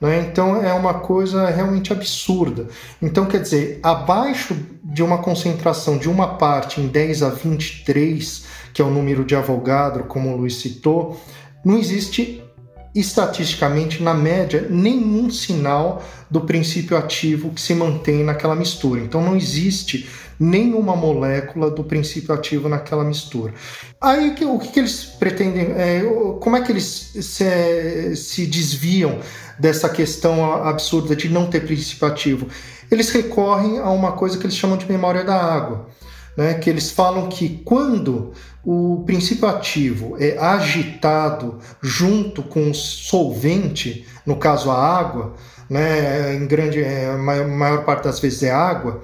[0.00, 0.26] Né?
[0.28, 2.68] Então é uma coisa realmente absurda.
[3.00, 8.80] Então, quer dizer, abaixo de uma concentração de uma parte em 10 a 23, que
[8.80, 11.20] é o número de Avogadro, como o Luiz citou,
[11.64, 12.39] não existe
[12.94, 19.00] estatisticamente, na média, nenhum sinal do princípio ativo que se mantém naquela mistura.
[19.00, 23.52] Então não existe nenhuma molécula do princípio ativo naquela mistura.
[24.00, 26.02] Aí o que, eles pretendem, é,
[26.40, 29.18] como é que eles se, se desviam
[29.58, 32.46] dessa questão absurda de não ter princípio ativo?
[32.90, 35.86] Eles recorrem a uma coisa que eles chamam de memória da água.
[36.40, 38.32] Né, que eles falam que quando
[38.64, 45.34] o princípio ativo é agitado junto com o solvente, no caso a água,
[45.68, 49.02] né, em grande, é, maior parte das vezes é água,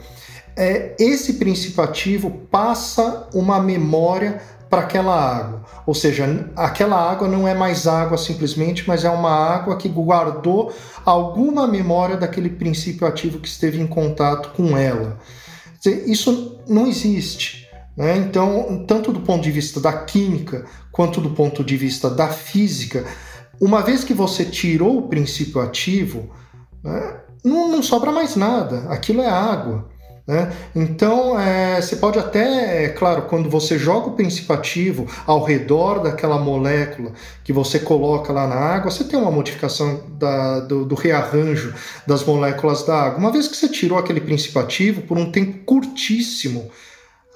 [0.57, 5.63] é, esse princípio ativo passa uma memória para aquela água.
[5.85, 10.75] Ou seja, aquela água não é mais água simplesmente, mas é uma água que guardou
[11.05, 15.19] alguma memória daquele princípio ativo que esteve em contato com ela.
[15.91, 17.69] Isso não existe.
[17.97, 18.19] Né?
[18.19, 23.05] Então, tanto do ponto de vista da química quanto do ponto de vista da física,
[23.61, 26.31] uma vez que você tirou o princípio ativo,
[26.83, 28.89] né, não, não sobra mais nada.
[28.89, 29.89] Aquilo é água.
[30.27, 30.53] Né?
[30.75, 36.01] Então, é, você pode até, é claro, quando você joga o princípio ativo ao redor
[36.01, 37.13] daquela molécula
[37.45, 41.73] que você coloca lá na água, você tem uma modificação da, do, do, rearranjo
[42.07, 43.19] das moléculas da água.
[43.21, 46.71] Uma vez que você tirou aquele princípio ativo por um tempo curtíssimo,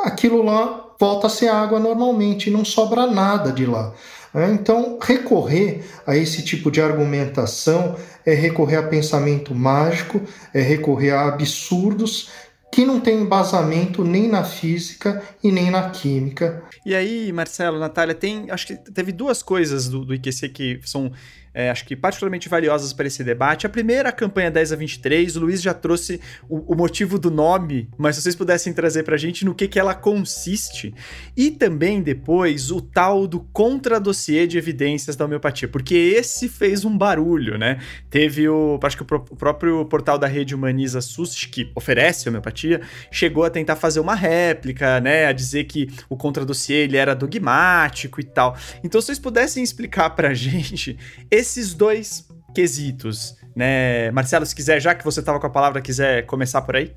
[0.00, 3.92] aquilo lá volta a ser água normalmente e não sobra nada de lá.
[4.35, 4.50] Né?
[4.53, 7.94] Então, recorrer a esse tipo de argumentação
[8.26, 10.20] é recorrer a pensamento mágico,
[10.53, 12.29] é recorrer a absurdos
[12.72, 16.62] que não tem embasamento nem na física e nem na química.
[16.87, 18.50] E aí, Marcelo, Natália, tem.
[18.50, 21.12] Acho que teve duas coisas do, do IQC que são
[21.53, 23.67] é, acho que particularmente valiosas para esse debate.
[23.67, 27.31] A primeira, a campanha 10 a 23, o Luiz já trouxe o, o motivo do
[27.31, 30.95] nome, mas se vocês pudessem trazer para a gente no que, que ela consiste.
[31.37, 36.97] E também depois o tal do contra-dossiê de evidências da homeopatia, porque esse fez um
[36.97, 37.81] barulho, né?
[38.09, 42.81] Teve o, acho que o, o próprio portal da rede Humaniza SUS, que oferece homeopatia,
[43.11, 45.27] chegou a tentar fazer uma réplica, né?
[45.27, 48.57] A dizer que o contra-dossiê ele era dogmático e tal.
[48.85, 50.97] Então, se vocês pudessem explicar para a gente
[51.40, 54.11] esses dois quesitos, né?
[54.11, 56.94] Marcelo, se quiser, já que você estava com a palavra, quiser começar por aí?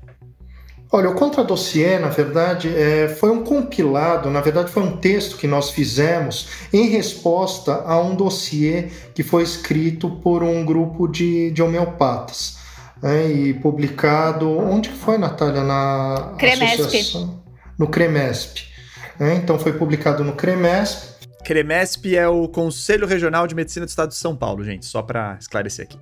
[0.92, 5.46] Olha, o Contra-Dossiê, na verdade, é, foi um compilado, na verdade foi um texto que
[5.46, 11.60] nós fizemos em resposta a um dossiê que foi escrito por um grupo de, de
[11.60, 12.58] homeopatas
[13.02, 15.64] né, e publicado, onde que foi, Natália?
[15.64, 17.28] Na Cremesp.
[17.76, 18.74] No Cremesp.
[19.18, 19.34] Né?
[19.36, 21.13] Então foi publicado no CREMESP.
[21.44, 25.36] CREMESP é o Conselho Regional de Medicina do Estado de São Paulo, gente, só para
[25.38, 25.98] esclarecer aqui.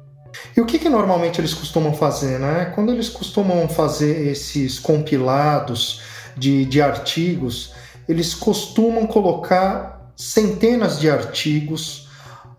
[0.57, 2.39] E o que, que normalmente eles costumam fazer?
[2.39, 2.73] Né?
[2.75, 6.01] Quando eles costumam fazer esses compilados
[6.37, 7.75] de, de artigos,
[8.09, 12.09] eles costumam colocar centenas de artigos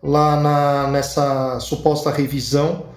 [0.01, 2.87] lá na, nessa suposta revisão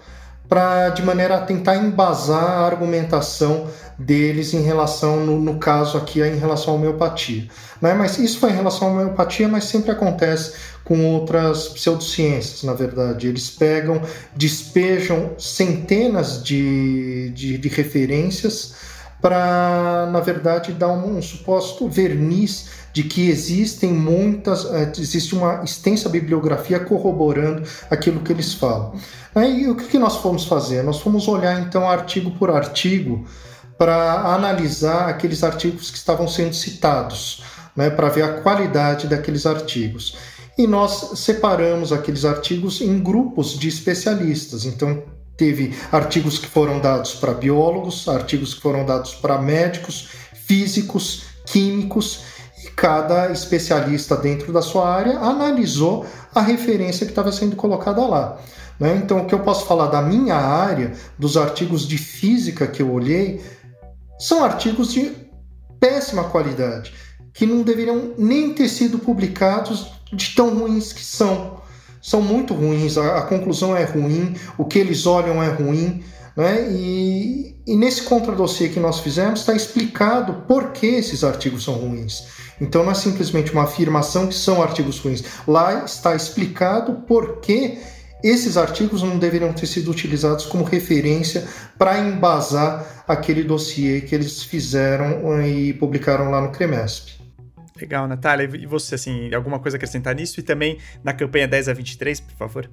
[0.49, 3.69] para de maneira a tentar embasar a argumentação
[3.99, 7.49] deles em relação, no, no caso aqui, em relação à homeopatia.
[7.81, 7.95] Né?
[7.95, 10.55] Mas isso foi em relação à homeopatia, mas sempre acontece
[10.85, 13.27] com outras pseudociências, na verdade.
[13.27, 14.01] Eles pegam,
[14.35, 18.75] despejam centenas de, de, de referências
[19.21, 25.65] para, na verdade, dar um, um, suposto verniz de que existem muitas, eh, existe uma
[25.65, 28.93] extensa bibliografia corroborando aquilo que eles falam.
[29.35, 30.83] E o que nós fomos fazer?
[30.83, 33.27] Nós fomos olhar então artigo por artigo
[33.79, 37.43] para analisar aqueles artigos que estavam sendo citados,
[37.75, 40.17] né, para ver a qualidade daqueles artigos.
[40.57, 44.65] E nós separamos aqueles artigos em grupos de especialistas.
[44.65, 45.03] Então,
[45.37, 52.21] teve artigos que foram dados para biólogos, artigos que foram dados para médicos, físicos, químicos,
[52.65, 58.39] e cada especialista dentro da sua área analisou a referência que estava sendo colocada lá.
[58.79, 59.01] Né?
[59.03, 62.91] Então, o que eu posso falar da minha área, dos artigos de física que eu
[62.91, 63.43] olhei,
[64.19, 65.13] são artigos de
[65.79, 66.93] péssima qualidade,
[67.33, 71.61] que não deveriam nem ter sido publicados de tão ruins que são.
[72.01, 76.03] São muito ruins, a, a conclusão é ruim, o que eles olham é ruim.
[76.37, 76.71] Né?
[76.71, 82.25] E, e nesse contradossiê que nós fizemos está explicado por que esses artigos são ruins.
[82.61, 85.25] Então não é simplesmente uma afirmação que são artigos ruins.
[85.47, 87.79] Lá está explicado por que
[88.23, 91.47] esses artigos não deveriam ter sido utilizados como referência
[91.79, 97.17] para embasar aquele dossiê que eles fizeram e publicaram lá no CREMESP.
[97.79, 98.49] Legal, Natália.
[98.55, 100.41] E você, assim, alguma coisa a acrescentar nisso?
[100.41, 102.71] E também na campanha 10 a 23, por favor?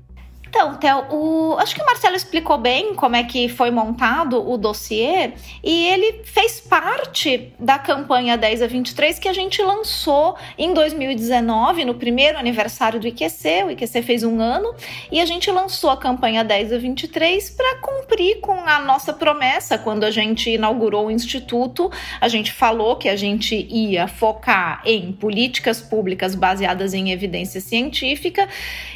[0.54, 1.56] Então, Theo, o...
[1.58, 5.32] acho que o Marcelo explicou bem como é que foi montado o dossiê
[5.63, 11.86] e ele fez parte da campanha 10 a 23 que a gente lançou em 2019,
[11.86, 13.63] no primeiro aniversário do IQC.
[13.66, 14.76] O IQC fez um ano
[15.12, 19.80] e a gente lançou a campanha 10 a 23 para cumprir com a nossa promessa.
[19.80, 25.13] Quando a gente inaugurou o Instituto, a gente falou que a gente ia focar em
[25.13, 28.48] políticas públicas baseadas em evidência científica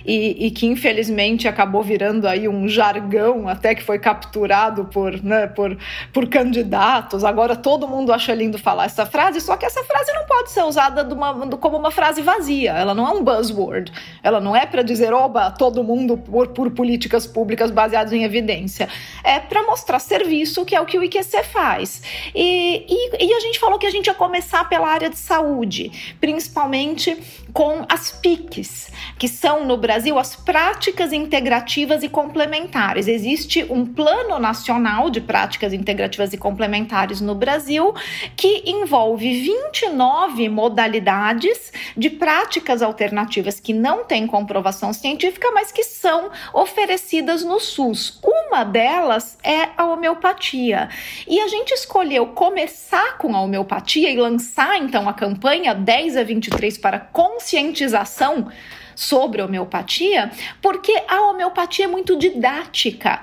[0.06, 5.48] e, e que, infelizmente, acabou virando aí um jargão, até que foi capturado por, né,
[5.48, 5.78] por,
[6.14, 7.24] por candidatos.
[7.24, 10.64] Agora todo mundo acha lindo falar essa frase, só que essa frase não pode ser
[10.64, 12.72] usada uma, como uma frase vazia.
[12.72, 13.92] Ela não é um buzzword.
[14.22, 18.90] Ela não é para dizer, oba, todo mundo por, por políticas públicas baseadas em evidência.
[19.24, 22.02] É para mostrar serviço, que é o que o IQC faz.
[22.34, 26.16] E, e, e a gente falou que a gente ia começar pela área de saúde,
[26.20, 27.18] principalmente
[27.54, 33.08] com as PICs, que são no Brasil as práticas integrativas e complementares.
[33.08, 37.94] Existe um plano nacional de práticas integrativas e complementares no Brasil
[38.36, 46.32] que envolve 29 modalidades de práticas alternativas que não têm comprovação científica, mas que são
[46.54, 48.20] oferecidas no SUS.
[48.24, 50.90] Uma delas é a homeopatia.
[51.28, 56.24] E a gente escolheu começar com a homeopatia e lançar então a campanha 10 a
[56.24, 58.48] 23 para conscientização
[58.98, 63.22] sobre homeopatia, porque a homeopatia é muito didática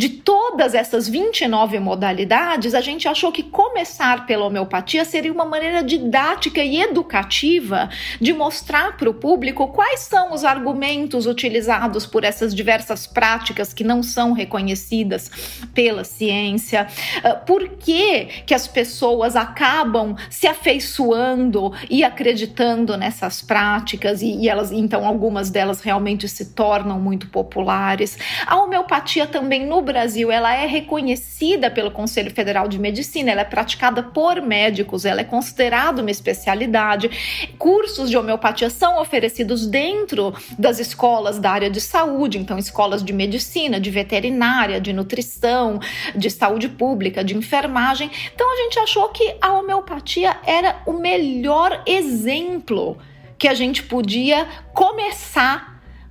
[0.00, 5.84] de todas essas 29 modalidades, a gente achou que começar pela homeopatia seria uma maneira
[5.84, 12.54] didática e educativa de mostrar para o público quais são os argumentos utilizados por essas
[12.54, 15.30] diversas práticas que não são reconhecidas
[15.74, 16.86] pela ciência,
[17.22, 24.48] ah, por que, que as pessoas acabam se afeiçoando e acreditando nessas práticas e, e
[24.48, 28.16] elas, então, algumas delas realmente se tornam muito populares.
[28.46, 33.44] A homeopatia também no Brasil ela é reconhecida pelo Conselho Federal de Medicina, ela é
[33.44, 37.10] praticada por médicos, ela é considerada uma especialidade.
[37.58, 43.12] Cursos de homeopatia são oferecidos dentro das escolas da área de saúde, então escolas de
[43.12, 45.80] medicina, de veterinária, de nutrição,
[46.14, 48.10] de saúde pública, de enfermagem.
[48.32, 52.96] Então a gente achou que a homeopatia era o melhor exemplo
[53.40, 55.69] que a gente podia começar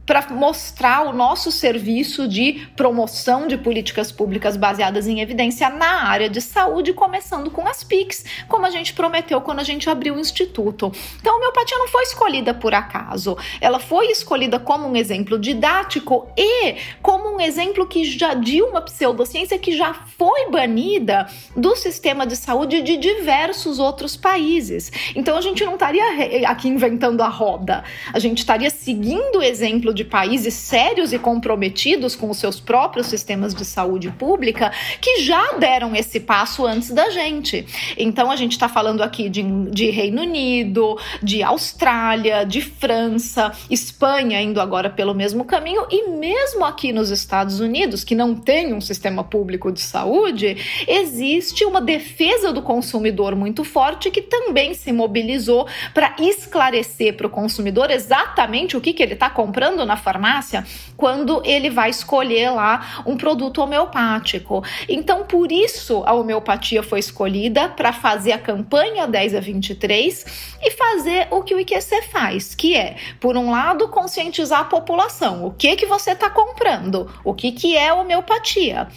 [0.10, 6.28] para mostrar o nosso serviço de promoção de políticas públicas baseadas em evidência na área
[6.28, 10.20] de saúde, começando com as PICs, como a gente prometeu quando a gente abriu o
[10.20, 10.92] instituto.
[11.22, 16.28] Então, a homeopatia não foi escolhida por acaso, ela foi escolhida como um exemplo didático
[16.36, 22.26] e como um exemplo que já de uma pseudociência que já foi banida do sistema
[22.26, 24.92] de saúde de diversos outros países.
[25.16, 29.99] Então, a gente não estaria aqui inventando a roda, a gente estaria seguindo o exemplo
[30.00, 34.72] de países sérios e comprometidos com os seus próprios sistemas de saúde pública
[35.02, 37.66] que já deram esse passo antes da gente.
[37.98, 44.42] Então a gente está falando aqui de, de Reino Unido, de Austrália, de França, Espanha
[44.42, 48.80] indo agora pelo mesmo caminho e mesmo aqui nos Estados Unidos, que não tem um
[48.80, 50.56] sistema público de saúde,
[50.88, 57.30] existe uma defesa do consumidor muito forte que também se mobilizou para esclarecer para o
[57.30, 60.64] consumidor exatamente o que, que ele está comprando na farmácia
[60.96, 64.64] quando ele vai escolher lá um produto homeopático.
[64.88, 70.72] Então, por isso a homeopatia foi escolhida para fazer a campanha 10 a 23 e
[70.72, 75.46] fazer o que o IQC faz, que é, por um lado, conscientizar a população.
[75.46, 77.12] O que que você está comprando?
[77.24, 78.88] O que que é homeopatia?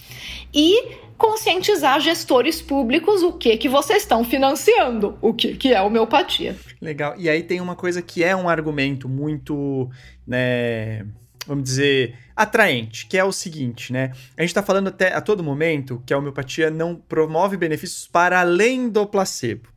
[0.53, 6.57] E conscientizar gestores públicos o que que vocês estão financiando, o que que é homeopatia.
[6.80, 7.14] Legal.
[7.16, 9.88] E aí tem uma coisa que é um argumento muito,
[10.26, 11.06] né,
[11.46, 14.12] vamos dizer, atraente, que é o seguinte, né?
[14.36, 18.40] A gente está falando até a todo momento que a homeopatia não promove benefícios para
[18.40, 19.68] além do placebo.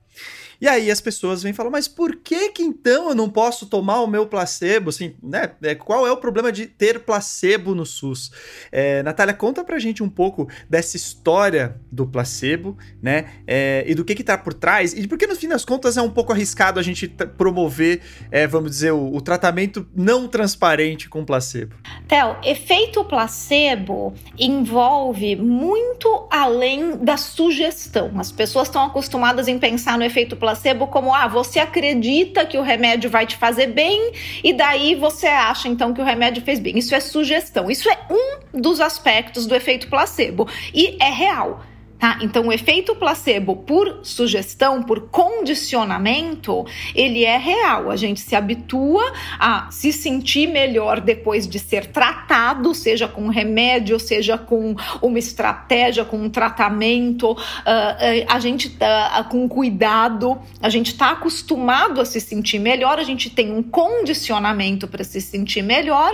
[0.60, 4.02] E aí as pessoas vêm falam, mas por que que então eu não posso tomar
[4.02, 4.90] o meu placebo?
[4.90, 5.52] Assim, né?
[5.62, 8.32] É, qual é o problema de ter placebo no SUS?
[8.72, 13.26] É, Natália, conta pra gente um pouco dessa história do placebo, né?
[13.46, 16.02] É, e do que que tá por trás, e porque no fim das contas é
[16.02, 18.02] um pouco arriscado a gente promover,
[18.32, 21.76] é, vamos dizer, o, o, tratamento não transparente com placebo.
[22.08, 28.12] Theo, efeito placebo envolve muito além da sugestão.
[28.18, 30.45] As pessoas estão acostumadas em pensar no efeito placebo
[30.88, 34.12] como ah, você acredita que o remédio vai te fazer bem
[34.44, 36.78] e daí você acha então que o remédio fez bem.
[36.78, 37.72] Isso é sugestão.
[37.72, 41.62] Isso é um dos aspectos do efeito placebo e é real.
[41.98, 42.20] Tá?
[42.22, 47.90] Então, o efeito placebo por sugestão, por condicionamento, ele é real.
[47.90, 53.98] A gente se habitua a se sentir melhor depois de ser tratado, seja com remédio,
[53.98, 60.38] seja com uma estratégia, com um tratamento, uh, uh, a gente tá uh, com cuidado,
[60.62, 65.22] a gente está acostumado a se sentir melhor, a gente tem um condicionamento para se
[65.22, 66.12] sentir melhor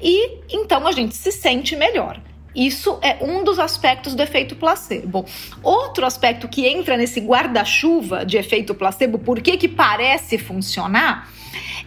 [0.00, 2.18] e então a gente se sente melhor.
[2.58, 5.24] Isso é um dos aspectos do efeito placebo.
[5.62, 11.30] Outro aspecto que entra nesse guarda-chuva de efeito placebo, por que que parece funcionar?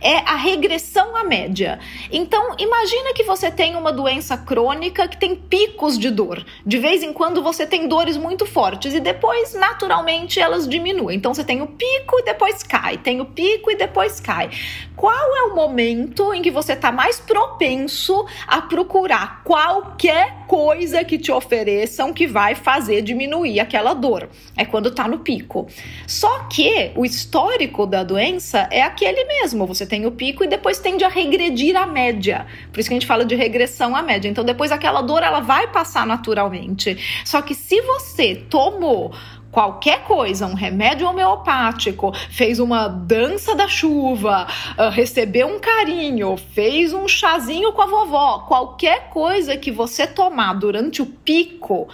[0.02, 1.80] É a regressão à média.
[2.12, 6.44] Então, imagina que você tem uma doença crônica que tem picos de dor.
[6.66, 11.18] De vez em quando você tem dores muito fortes e depois, naturalmente, elas diminuem.
[11.18, 14.50] Então, você tem o pico e depois cai, tem o pico e depois cai.
[14.96, 21.18] Qual é o momento em que você está mais propenso a procurar qualquer coisa que
[21.18, 24.30] te ofereçam que vai fazer diminuir aquela dor?
[24.56, 25.68] É quando está no pico.
[26.08, 29.66] Só que o histórico da doença é aquele mesmo.
[29.66, 32.48] Você tem o pico e depois tende a regredir à média.
[32.72, 34.30] Por isso que a gente fala de regressão à média.
[34.30, 36.98] Então, depois aquela dor ela vai passar naturalmente.
[37.26, 39.14] Só que se você tomou
[39.52, 46.94] qualquer coisa, um remédio homeopático, fez uma dança da chuva, uh, recebeu um carinho, fez
[46.94, 51.90] um chazinho com a vovó, qualquer coisa que você tomar durante o pico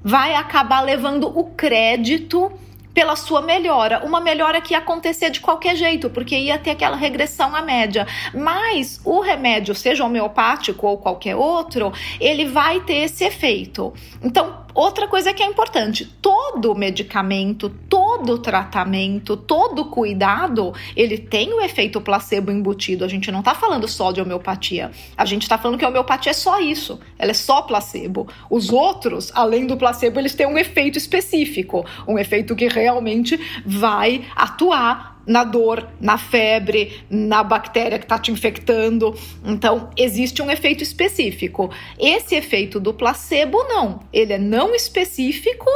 [0.00, 2.52] vai acabar levando o crédito
[2.96, 4.02] pela sua melhora.
[4.06, 8.06] Uma melhora que ia acontecer de qualquer jeito, porque ia ter aquela regressão à média.
[8.32, 13.92] Mas o remédio, seja homeopático ou qualquer outro, ele vai ter esse efeito.
[14.22, 21.60] Então, outra coisa que é importante: todo medicamento, todo tratamento, todo cuidado, ele tem o
[21.60, 23.04] efeito placebo embutido.
[23.04, 24.90] A gente não está falando só de homeopatia.
[25.16, 27.00] A gente está falando que a homeopatia é só isso.
[27.18, 28.28] Ela é só placebo.
[28.50, 34.24] Os outros, além do placebo, eles têm um efeito específico, um efeito que realmente vai
[34.36, 39.14] atuar na dor, na febre, na bactéria que está te infectando.
[39.44, 41.70] Então, existe um efeito específico.
[41.98, 44.00] Esse efeito do placebo, não.
[44.12, 45.68] Ele é não específico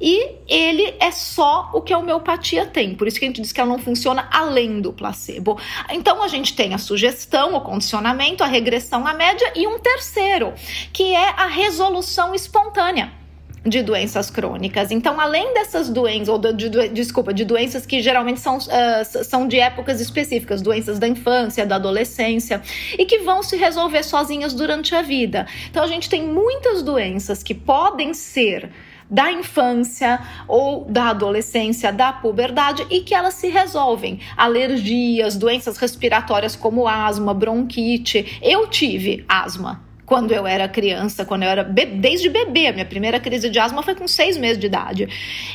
[0.00, 2.94] e ele é só o que a homeopatia tem.
[2.94, 5.58] Por isso que a gente diz que ela não funciona além do placebo.
[5.90, 10.52] Então a gente tem a sugestão, o condicionamento, a regressão à média e um terceiro,
[10.92, 13.25] que é a resolução espontânea.
[13.66, 14.90] De doenças crônicas.
[14.90, 19.48] Então, além dessas doenças, ou de, de, desculpa, de doenças que geralmente são, uh, são
[19.48, 22.62] de épocas específicas, doenças da infância, da adolescência,
[22.98, 25.46] e que vão se resolver sozinhas durante a vida.
[25.70, 28.70] Então, a gente tem muitas doenças que podem ser
[29.08, 34.20] da infância ou da adolescência, da puberdade e que elas se resolvem.
[34.36, 38.38] Alergias, doenças respiratórias como asma, bronquite.
[38.42, 42.70] Eu tive asma quando eu era criança, quando eu era desde bebê.
[42.70, 45.08] Minha primeira crise de asma foi com seis meses de idade.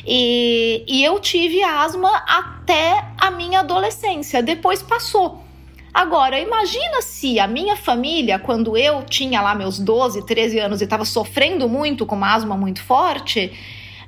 [0.06, 4.42] E, e eu tive asma até a minha adolescência.
[4.42, 5.42] Depois passou.
[5.92, 10.84] Agora, imagina se a minha família, quando eu tinha lá meus 12, 13 anos e
[10.84, 13.52] estava sofrendo muito com uma asma muito forte,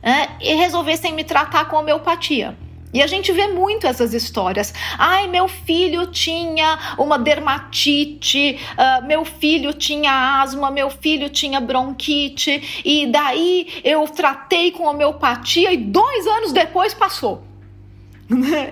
[0.02, 2.56] é, e resolvessem me tratar com homeopatia.
[2.94, 4.72] E a gente vê muito essas histórias.
[4.96, 12.82] Ai, meu filho tinha uma dermatite, uh, meu filho tinha asma, meu filho tinha bronquite,
[12.84, 17.42] e daí eu tratei com homeopatia e dois anos depois passou.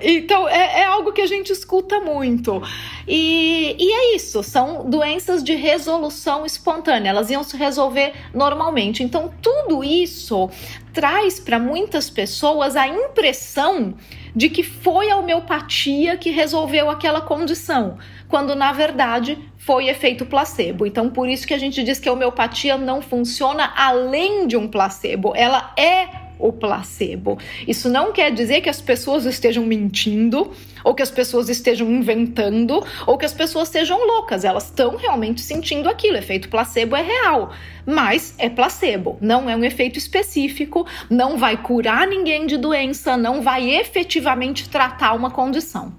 [0.00, 2.62] Então é, é, algo que a gente escuta muito.
[3.06, 9.02] E, e é isso, são doenças de resolução espontânea, elas iam se resolver normalmente.
[9.02, 10.48] Então, tudo isso
[10.92, 13.94] traz para muitas pessoas a impressão
[14.34, 17.98] de que foi a homeopatia que resolveu aquela condição,
[18.28, 20.86] quando na verdade foi efeito placebo.
[20.86, 24.66] Então, por isso que a gente diz que a homeopatia não funciona além de um
[24.66, 26.08] placebo, ela é
[26.42, 27.38] o placebo.
[27.66, 30.50] Isso não quer dizer que as pessoas estejam mentindo,
[30.84, 34.44] ou que as pessoas estejam inventando, ou que as pessoas sejam loucas.
[34.44, 36.14] Elas estão realmente sentindo aquilo.
[36.14, 37.52] O efeito placebo é real,
[37.86, 43.40] mas é placebo, não é um efeito específico, não vai curar ninguém de doença, não
[43.40, 45.94] vai efetivamente tratar uma condição.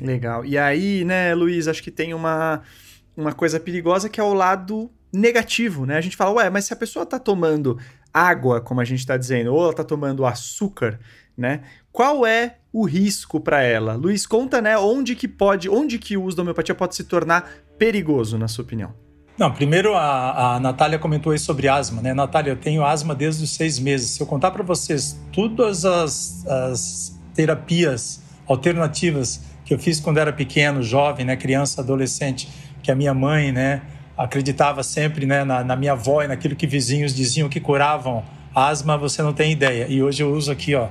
[0.00, 0.46] Legal.
[0.46, 2.62] E aí, né, Luiz, acho que tem uma,
[3.14, 5.96] uma coisa perigosa que é o lado negativo, né?
[5.96, 7.78] A gente fala, ué, mas se a pessoa tá tomando
[8.12, 10.98] água, como a gente está dizendo, ou ela está tomando açúcar,
[11.36, 11.60] né?
[11.92, 13.94] Qual é o risco para ela?
[13.94, 14.76] Luiz, conta, né?
[14.78, 18.64] Onde que pode, onde que o uso da homeopatia pode se tornar perigoso, na sua
[18.64, 18.92] opinião?
[19.38, 22.12] Não, primeiro a, a Natália comentou aí sobre asma, né?
[22.12, 24.10] Natália, eu tenho asma desde os seis meses.
[24.10, 30.32] Se eu contar para vocês todas as, as terapias alternativas que eu fiz quando era
[30.32, 31.36] pequeno, jovem, né?
[31.36, 32.48] Criança, adolescente,
[32.82, 33.82] que a minha mãe, né?
[34.20, 38.22] Acreditava sempre né, na, na, minha avó e naquilo que vizinhos diziam que curavam
[38.54, 39.86] asma, você não tem ideia.
[39.88, 40.88] E hoje eu uso aqui ó,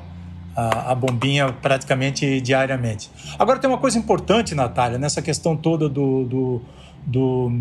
[0.56, 3.12] a, a bombinha praticamente diariamente.
[3.38, 6.62] Agora tem uma coisa importante, Natália, nessa questão toda do, do,
[7.06, 7.52] do,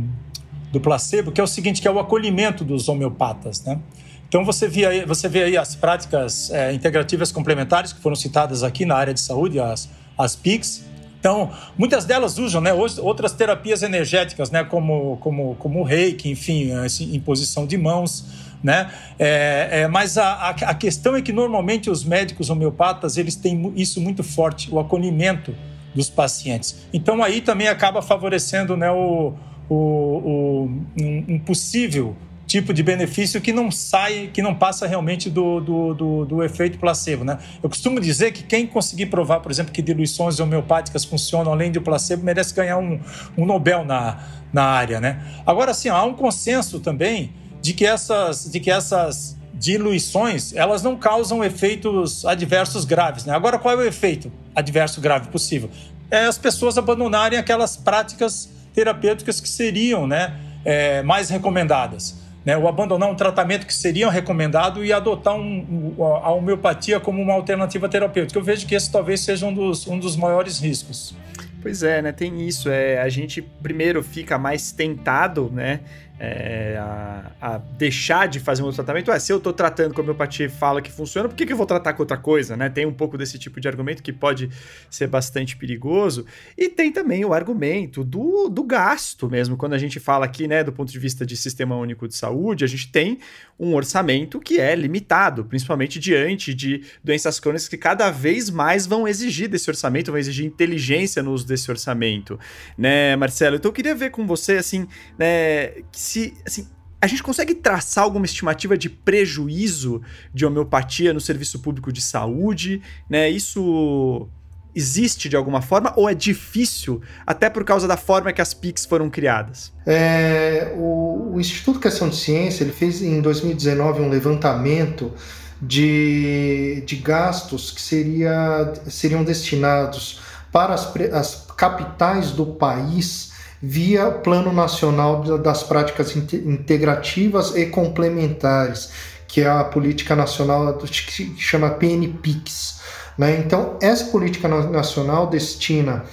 [0.73, 3.79] do placebo, que é o seguinte, que é o acolhimento dos homeopatas, né?
[4.27, 8.63] Então você vê aí, você vê aí as práticas é, integrativas complementares que foram citadas
[8.63, 10.85] aqui na área de saúde, as, as PICs,
[11.19, 16.73] então, muitas delas usam né, outras terapias energéticas, né, como, como, como o reiki, enfim,
[16.73, 18.25] assim, imposição de mãos.
[18.63, 18.91] Né?
[19.19, 24.01] É, é, mas a, a, questão é que normalmente os médicos homeopatas eles têm isso
[24.01, 25.55] muito forte, o acolhimento
[25.95, 26.77] dos pacientes.
[26.93, 29.35] Então aí também acaba favorecendo né, o,
[29.69, 32.17] o, o um, um possível
[32.49, 36.79] tipo de benefício que não sai, que não passa realmente do, do, do, do, efeito
[36.79, 37.39] placebo, né?
[37.63, 41.83] Eu costumo dizer que quem conseguir provar, por exemplo, que diluições homeopáticas funcionam além do
[41.83, 42.99] placebo merece ganhar um,
[43.37, 45.23] um Nobel na, na área, né?
[45.47, 50.97] Agora, sim, há um consenso também de que essas, de que essas diluições elas não
[50.97, 53.35] causam efeitos adversos graves, né?
[53.35, 55.69] Agora, qual é o efeito adverso grave possível?
[56.11, 60.35] É as pessoas abandonarem aquelas práticas terapêuticas que seriam, né,
[60.65, 66.33] é, mais recomendadas né, o abandonar um tratamento que seria recomendado e adotar um, a
[66.33, 68.39] homeopatia como uma alternativa terapêutica.
[68.39, 71.15] Eu vejo que esse talvez seja um dos, um dos maiores riscos.
[71.61, 72.11] Pois é, né?
[72.11, 72.71] Tem isso.
[72.71, 75.81] É, a gente primeiro fica mais tentado, né?
[76.19, 79.11] É, a, a, deixar de fazer um outro tratamento.
[79.11, 81.53] Ué, se eu tô tratando com a homeopatia e fala que funciona, por que, que
[81.53, 82.69] eu vou tratar com outra coisa, né?
[82.69, 84.51] Tem um pouco desse tipo de argumento que pode
[84.91, 86.27] ser bastante perigoso.
[86.57, 89.57] E tem também o argumento do, do gasto mesmo.
[89.57, 92.65] Quando a gente fala aqui, né, do ponto de vista de sistema único de saúde,
[92.65, 93.19] a gente tem
[93.59, 99.07] um orçamento que é limitado, principalmente diante de doenças crônicas que cada vez mais vão
[99.07, 102.39] exigir desse orçamento, vão exigir inteligência no uso desse orçamento,
[102.77, 103.57] né, Marcelo?
[103.57, 104.87] Então eu queria ver com você, assim,
[105.19, 105.73] né,
[106.09, 106.67] se, assim,
[107.01, 110.01] a gente consegue traçar alguma estimativa de prejuízo
[110.33, 113.29] de homeopatia no serviço público de saúde, né?
[113.29, 114.29] Isso
[114.75, 118.87] existe de alguma forma ou é difícil, até por causa da forma que as PICs
[118.87, 119.73] foram criadas?
[119.85, 125.13] É, o, o, Instituto Questão de Ciência ele fez em 2019 um levantamento
[125.61, 130.21] de, de gastos que seria, seriam destinados
[130.53, 133.28] para as, as capitais do país
[133.61, 138.91] via Plano Nacional das Práticas Integrativas e Complementares,
[139.27, 142.81] que é a política nacional que chama PNPix.
[143.17, 143.39] Né?
[143.39, 146.05] Então, essa política nacional destina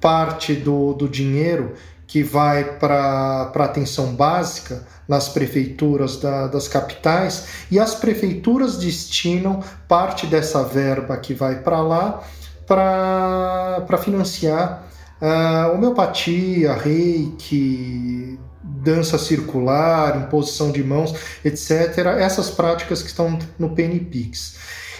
[0.00, 1.74] parte do, do dinheiro
[2.06, 9.62] que vai para a atenção básica nas prefeituras da, das capitais e as prefeituras destinam
[9.88, 12.22] parte dessa verba que vai para lá
[12.66, 14.86] para financiar
[15.24, 21.98] uh, homeopatia, reiki, dança circular, imposição de mãos, etc.
[22.18, 24.56] Essas práticas que estão no PNPix.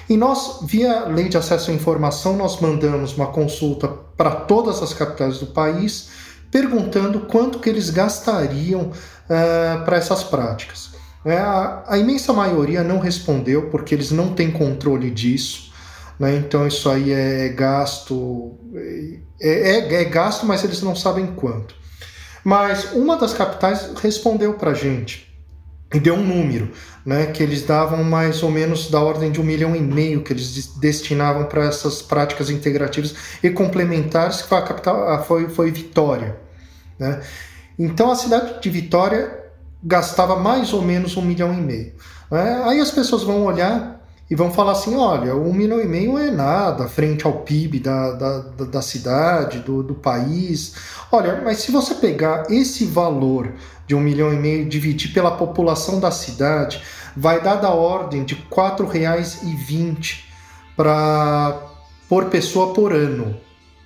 [0.09, 4.93] E nós, via Lei de Acesso à Informação, nós mandamos uma consulta para todas as
[4.93, 6.09] capitais do país,
[6.51, 10.93] perguntando quanto que eles gastariam uh, para essas práticas.
[11.25, 15.73] É, a, a, imensa maioria não respondeu, porque eles não têm controle disso.
[16.19, 16.37] Né?
[16.37, 18.53] Então isso aí é gasto,
[19.41, 21.75] é, é, é gasto, mas eles não sabem quanto.
[22.45, 25.33] Mas uma das capitais respondeu para gente
[25.93, 26.71] e deu um número,
[27.07, 30.33] né, que eles davam mais ou menos da ordem de um milhão e meio que
[30.33, 36.37] eles destinavam para essas práticas integrativas e complementares, que foi a capital, foi, foi Vitória.
[36.99, 37.23] Né?
[37.79, 39.45] Então a cidade de Vitória
[39.83, 41.93] gastava mais ou menos um milhão e meio.
[42.31, 42.63] Né?
[42.65, 43.94] Aí as pessoas vão olhar
[44.31, 48.13] e vão falar assim: olha, um milhão e meio é nada frente ao PIB da,
[48.13, 50.75] da, da cidade, do, do país.
[51.13, 53.53] Olha, mas se você pegar esse valor
[53.87, 56.83] de um milhão e meio dividir pela população da cidade,
[57.17, 60.25] vai dar da ordem de R$ 4,20
[60.77, 61.61] para
[62.09, 63.39] por pessoa por ano.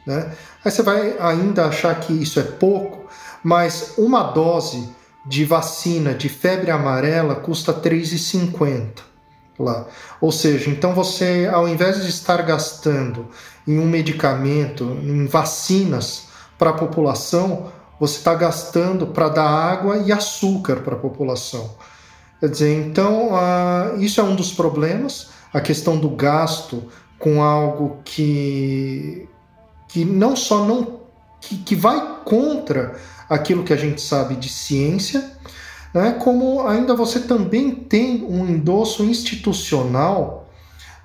[0.07, 0.33] Né?
[0.65, 3.09] Aí você vai ainda achar que isso é pouco,
[3.43, 4.89] mas uma dose
[5.27, 9.08] de vacina de febre amarela custa R$ 3,50
[9.59, 9.87] lá.
[10.21, 13.27] Ou seja, então você, ao invés de estar gastando
[13.67, 16.29] em um medicamento, em vacinas
[16.59, 21.71] para a população, você está gastando para dar água e açúcar para a população.
[22.41, 23.31] Quer dizer, então
[23.99, 26.85] isso é um dos problemas, a questão do gasto
[27.19, 29.29] com algo que,
[29.89, 31.01] que não só não
[31.41, 32.97] que, que vai contra
[33.29, 35.33] aquilo que a gente sabe de ciência,
[35.99, 40.49] né, como ainda você também tem um endosso institucional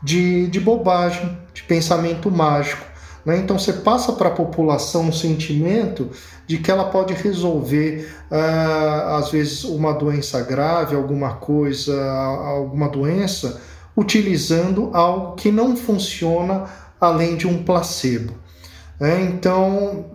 [0.03, 2.85] de, de bobagem, de pensamento mágico.
[3.25, 3.39] Né?
[3.39, 6.11] Então você passa para a população um sentimento
[6.45, 13.59] de que ela pode resolver, uh, às vezes, uma doença grave, alguma coisa, alguma doença,
[13.97, 16.65] utilizando algo que não funciona
[17.01, 18.33] além de um placebo.
[18.99, 20.05] É, então,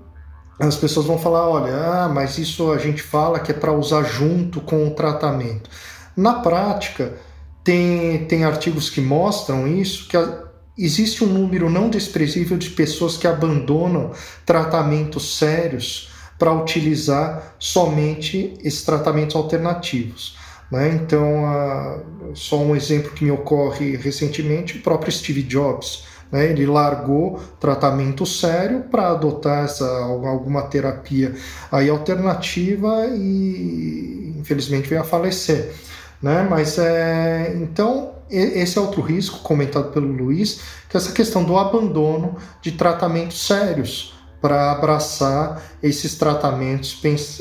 [0.66, 4.02] as pessoas vão falar: olha, ah, mas isso a gente fala que é para usar
[4.02, 5.70] junto com o tratamento.
[6.16, 7.14] Na prática,
[7.62, 10.44] tem, tem artigos que mostram isso, que a,
[10.76, 14.12] existe um número não desprezível de pessoas que abandonam
[14.44, 20.36] tratamentos sérios para utilizar somente esses tratamentos alternativos.
[20.70, 20.90] Né?
[20.90, 21.44] Então,
[22.34, 26.50] só um exemplo que me ocorre recentemente: o próprio Steve Jobs né?
[26.50, 31.34] Ele largou tratamento sério para adotar essa, alguma terapia
[31.70, 35.74] aí alternativa e infelizmente veio a falecer.
[36.22, 36.46] Né?
[36.48, 41.56] Mas é, então esse é outro risco comentado pelo Luiz, que é essa questão do
[41.56, 47.00] abandono de tratamentos sérios para abraçar esses tratamentos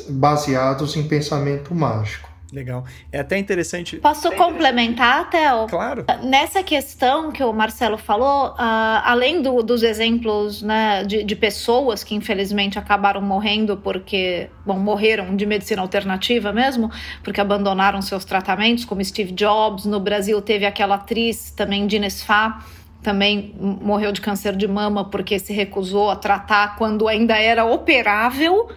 [0.09, 2.36] baseados em pensamento mágico.
[2.51, 2.85] Legal.
[3.11, 3.97] É até interessante.
[3.97, 5.67] Posso complementar, Theo?
[5.67, 6.05] Claro.
[6.23, 8.55] Nessa questão que o Marcelo falou, uh,
[9.03, 15.35] além do, dos exemplos né, de, de, pessoas que infelizmente acabaram morrendo porque, bom, morreram
[15.35, 16.89] de medicina alternativa mesmo,
[17.21, 19.85] porque abandonaram seus tratamentos, como Steve Jobs.
[19.85, 22.63] No Brasil teve aquela atriz também, Dines Fá,
[23.03, 28.69] também morreu de câncer de mama porque se recusou a tratar quando ainda era operável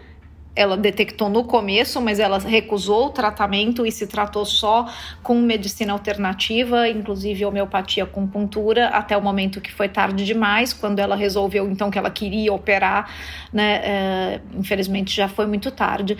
[0.54, 4.86] ela detectou no começo, mas ela recusou o tratamento e se tratou só
[5.22, 10.98] com medicina alternativa, inclusive homeopatia com puntura, até o momento que foi tarde demais, quando
[10.98, 13.10] ela resolveu então que ela queria operar,
[13.52, 13.80] né?
[13.82, 16.16] É, infelizmente já foi muito tarde.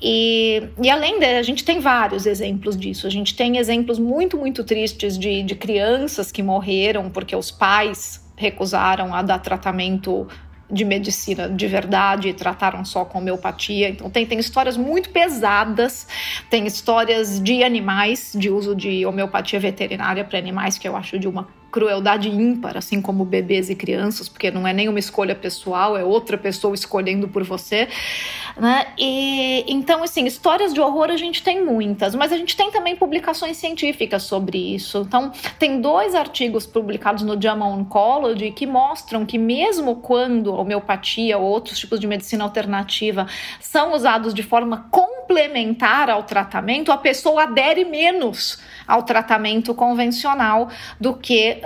[0.00, 3.06] E, e além de, a gente tem vários exemplos disso.
[3.06, 8.22] A gente tem exemplos muito, muito tristes de, de crianças que morreram porque os pais
[8.36, 10.26] recusaram a dar tratamento
[10.70, 13.88] de medicina de verdade e trataram só com homeopatia.
[13.88, 16.06] Então tem, tem histórias muito pesadas,
[16.48, 21.28] tem histórias de animais, de uso de homeopatia veterinária para animais, que eu acho de
[21.28, 26.04] uma crueldade ímpar, assim como bebês e crianças, porque não é nenhuma escolha pessoal, é
[26.04, 27.88] outra pessoa escolhendo por você,
[28.56, 28.88] né?
[28.98, 32.96] E então, assim, histórias de horror a gente tem muitas, mas a gente tem também
[32.96, 35.04] publicações científicas sobre isso.
[35.06, 41.38] Então, tem dois artigos publicados no JAMA Oncology que mostram que mesmo quando a homeopatia
[41.38, 43.26] ou outros tipos de medicina alternativa
[43.60, 50.68] são usados de forma complementar ao tratamento, a pessoa adere menos ao tratamento convencional
[50.98, 51.59] do que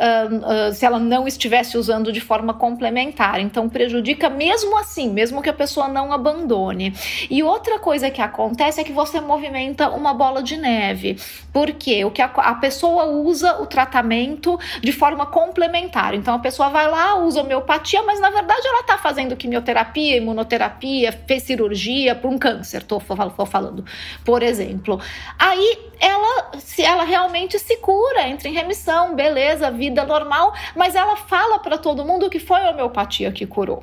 [0.72, 3.40] se ela não estivesse usando de forma complementar.
[3.40, 6.94] Então, prejudica mesmo assim, mesmo que a pessoa não abandone.
[7.30, 11.18] E outra coisa que acontece é que você movimenta uma bola de neve,
[11.52, 16.14] porque o que a, a pessoa usa o tratamento de forma complementar.
[16.14, 21.12] Então, a pessoa vai lá, usa homeopatia, mas na verdade ela está fazendo quimioterapia, imunoterapia,
[21.26, 23.84] fez cirurgia para um câncer, estou falando,
[24.24, 25.00] por exemplo.
[25.38, 31.58] Aí ela, se ela realmente se cura, entra em remissão, beleza, normal, mas ela fala
[31.58, 33.82] para todo mundo que foi a homeopatia que curou.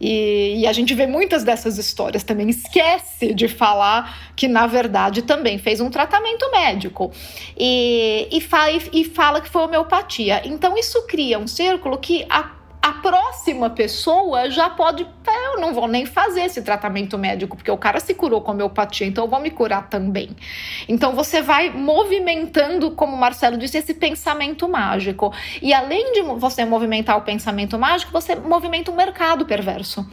[0.00, 2.48] E, e, a gente vê muitas dessas histórias também.
[2.48, 7.10] Esquece de falar que, na verdade, também fez um tratamento médico.
[7.58, 10.42] E, e, fala, e fala que foi homeopatia.
[10.44, 12.57] Então, isso cria um círculo que a
[12.88, 15.06] a próxima pessoa já pode.
[15.26, 18.52] É, eu não vou nem fazer esse tratamento médico, porque o cara se curou com
[18.52, 20.30] homeopatia, então eu vou me curar também.
[20.88, 25.34] Então você vai movimentando, como o Marcelo disse, esse pensamento mágico.
[25.60, 30.06] E além de você movimentar o pensamento mágico, você movimenta um mercado perverso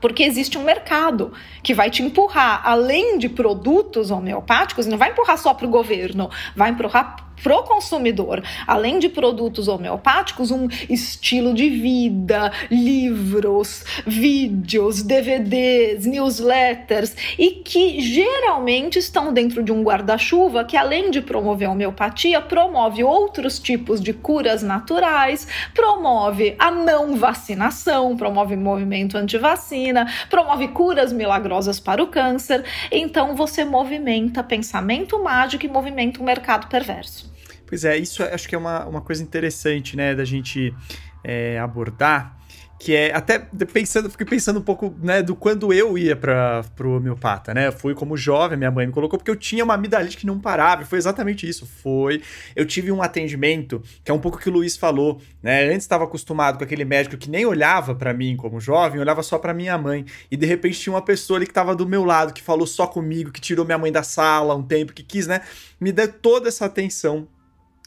[0.00, 1.30] porque existe um mercado
[1.62, 6.30] que vai te empurrar, além de produtos homeopáticos, não vai empurrar só para o governo,
[6.56, 16.06] vai empurrar pro consumidor, além de produtos homeopáticos, um estilo de vida, livros, vídeos, DVDs,
[16.06, 22.40] newsletters e que geralmente estão dentro de um guarda-chuva que além de promover a homeopatia,
[22.40, 31.12] promove outros tipos de curas naturais, promove a não vacinação, promove movimento anti-vacina, promove curas
[31.12, 32.64] milagrosas para o câncer.
[32.90, 37.29] Então você movimenta pensamento mágico e movimenta o mercado perverso.
[37.70, 40.74] Pois é, isso acho que é uma, uma coisa interessante, né, da gente
[41.22, 42.36] é, abordar,
[42.80, 46.96] que é até pensando, fiquei pensando um pouco, né, do quando eu ia para pro
[46.96, 47.68] homeopata, né?
[47.68, 50.40] Eu fui como jovem, minha mãe me colocou porque eu tinha uma amidalite que não
[50.40, 51.66] parava, foi exatamente isso.
[51.66, 52.22] Foi,
[52.56, 55.66] eu tive um atendimento, que é um pouco o que o Luiz falou, né?
[55.66, 59.38] Antes estava acostumado com aquele médico que nem olhava para mim como jovem, olhava só
[59.38, 62.32] para minha mãe, e de repente tinha uma pessoa ali que estava do meu lado,
[62.32, 65.42] que falou só comigo, que tirou minha mãe da sala um tempo, que quis, né,
[65.78, 67.28] me dar toda essa atenção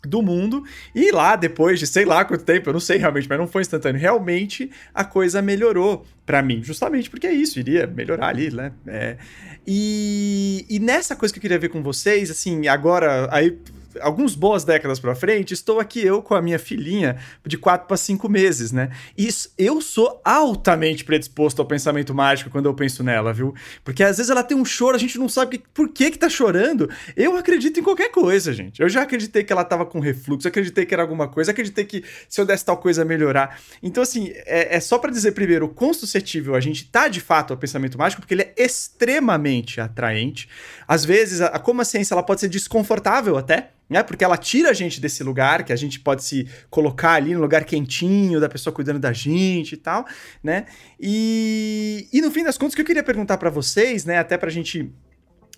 [0.05, 0.63] do mundo.
[0.93, 3.61] E lá, depois de sei lá quanto tempo, eu não sei realmente, mas não foi
[3.61, 3.99] instantâneo.
[3.99, 8.71] Realmente a coisa melhorou para mim, justamente porque é isso, iria melhorar ali, né?
[8.87, 9.17] É,
[9.65, 13.57] e, e nessa coisa que eu queria ver com vocês, assim, agora, aí
[14.01, 17.97] alguns boas décadas para frente, estou aqui eu com a minha filhinha de 4 para
[17.97, 18.89] 5 meses, né?
[19.17, 23.53] E eu sou altamente predisposto ao pensamento mágico quando eu penso nela, viu?
[23.83, 26.29] Porque às vezes ela tem um choro, a gente não sabe por que que tá
[26.29, 26.89] chorando.
[27.15, 28.81] Eu acredito em qualquer coisa, gente.
[28.81, 32.03] Eu já acreditei que ela tava com refluxo, acreditei que era alguma coisa, acreditei que
[32.27, 33.59] se eu desse tal coisa melhorar.
[33.81, 37.19] Então, assim, é, é só para dizer primeiro, o quão suscetível a gente tá de
[37.19, 40.49] fato ao pensamento mágico, porque ele é extremamente atraente.
[40.93, 44.03] Às vezes, a, como a ciência ela pode ser desconfortável até, né?
[44.03, 47.41] Porque ela tira a gente desse lugar, que a gente pode se colocar ali no
[47.41, 50.05] lugar quentinho, da pessoa cuidando da gente e tal,
[50.43, 50.65] né?
[50.99, 54.37] E, e no fim das contas, o que eu queria perguntar para vocês, né, até
[54.37, 54.93] pra gente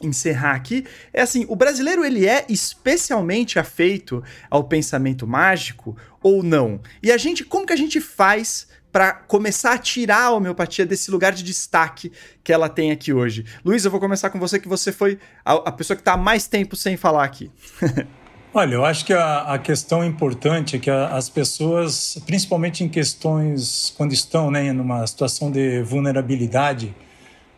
[0.01, 6.79] encerrar aqui, é assim, o brasileiro ele é especialmente afeito ao pensamento mágico ou não?
[7.03, 11.12] E a gente, como que a gente faz para começar a tirar a homeopatia desse
[11.12, 13.43] lugar de destaque que ela tem aqui hoje?
[13.66, 16.18] Luiz, eu vou começar com você, que você foi a, a pessoa que está há
[16.18, 17.52] mais tempo sem falar aqui.
[18.54, 22.88] Olha, eu acho que a, a questão importante é que a, as pessoas, principalmente em
[22.88, 26.96] questões quando estão né, numa situação de vulnerabilidade,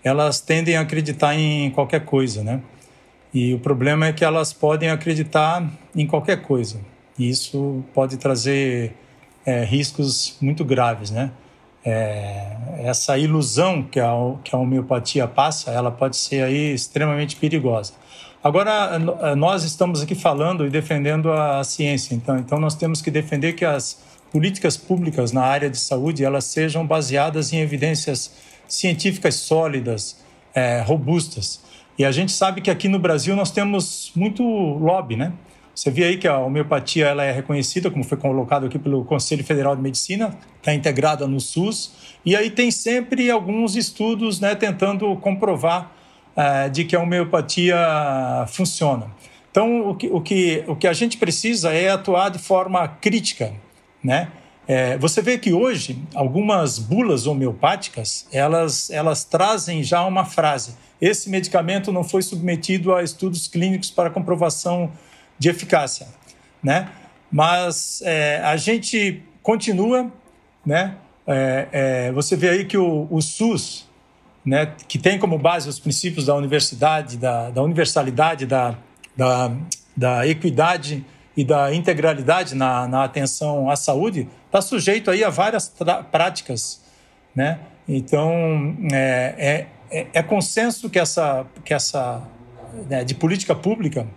[0.04, 2.64] elas tendem a acreditar em qualquer coisa, né?
[3.32, 6.80] E o problema é que elas podem acreditar em qualquer coisa.
[7.16, 8.96] E isso pode trazer
[9.48, 11.32] é, riscos muito graves, né?
[11.86, 14.12] É, essa ilusão que a,
[14.43, 17.93] que a homeopatia passa, ela pode ser aí extremamente perigosa.
[18.43, 18.91] Agora,
[19.22, 23.54] eh, nós estamos aqui falando e defendendo a ciência, então, então nós temos que defender
[23.54, 28.32] que as políticas públicas na área de saúde elas sejam baseadas em evidências
[28.68, 30.18] científicas sólidas,
[30.54, 31.62] é, robustas.
[31.98, 35.34] E a gente sabe que aqui no Brasil nós temos muito lobby, né?
[35.78, 39.43] Você vê aí que a homeopatia ela é reconhecida, como foi colocado aqui pelo Conselho
[39.43, 41.91] Federal de Medicina, está integrada no SUS,
[42.25, 45.91] e aí tem sempre alguns estudos né, tentando comprovar
[46.36, 47.78] uh, de que a homeopatia
[48.47, 49.05] funciona.
[49.51, 53.53] Então, o que, o, que, o que a gente precisa é atuar de forma crítica,
[54.03, 54.30] né?
[54.67, 61.30] É, você vê que hoje algumas bulas homeopáticas elas, elas trazem já uma frase: esse
[61.30, 64.91] medicamento não foi submetido a estudos clínicos para comprovação
[65.38, 66.08] de eficácia,
[66.64, 66.90] né?
[67.32, 70.12] Mas é, a gente continua,
[70.66, 70.96] né?
[71.26, 73.88] É, é você vê aí que o, o SUS
[74.48, 78.78] né, que tem como base os princípios da universidade, da, da universalidade, da,
[79.14, 79.52] da,
[79.96, 85.74] da, equidade e da integralidade na, na atenção à saúde, está sujeito aí a várias
[86.10, 86.82] práticas,
[87.36, 87.60] né?
[87.90, 92.22] Então, é, é, é, é consenso que essa, que essa
[92.90, 94.08] né, de política pública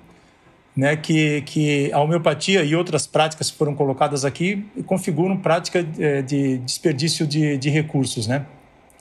[0.77, 6.23] né, que, que a homeopatia e outras práticas que foram colocadas aqui configuram prática é,
[6.23, 8.27] de desperdício de, de recursos.
[8.27, 8.47] Né?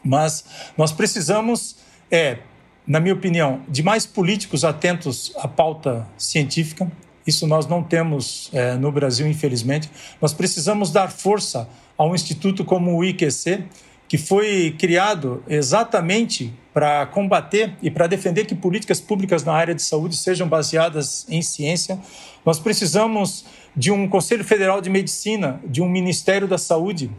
[0.03, 0.45] Mas
[0.77, 1.77] nós precisamos,
[2.09, 2.39] é,
[2.85, 6.91] na minha opinião, de mais políticos atentos à pauta científica.
[7.25, 9.89] Isso nós não temos é, no Brasil, infelizmente.
[10.21, 13.63] Nós precisamos dar força a um instituto como o IQC,
[14.07, 19.81] que foi criado exatamente para combater e para defender que políticas públicas na área de
[19.81, 21.99] saúde sejam baseadas em ciência.
[22.45, 23.43] Nós precisamos
[23.75, 27.11] de um Conselho Federal de Medicina, de um Ministério da Saúde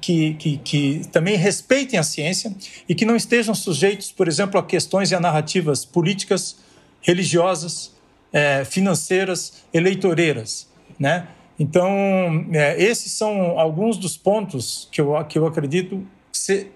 [0.00, 2.54] que, que, que, também respeitem a ciência
[2.88, 6.58] e que não estejam sujeitos, por exemplo, a questões e a narrativas políticas,
[7.00, 7.92] religiosas,
[8.32, 10.68] é, financeiras, eleitoreiras,
[11.00, 11.26] né?
[11.58, 16.72] Então, é, esses são alguns dos pontos que eu, que eu acredito ser,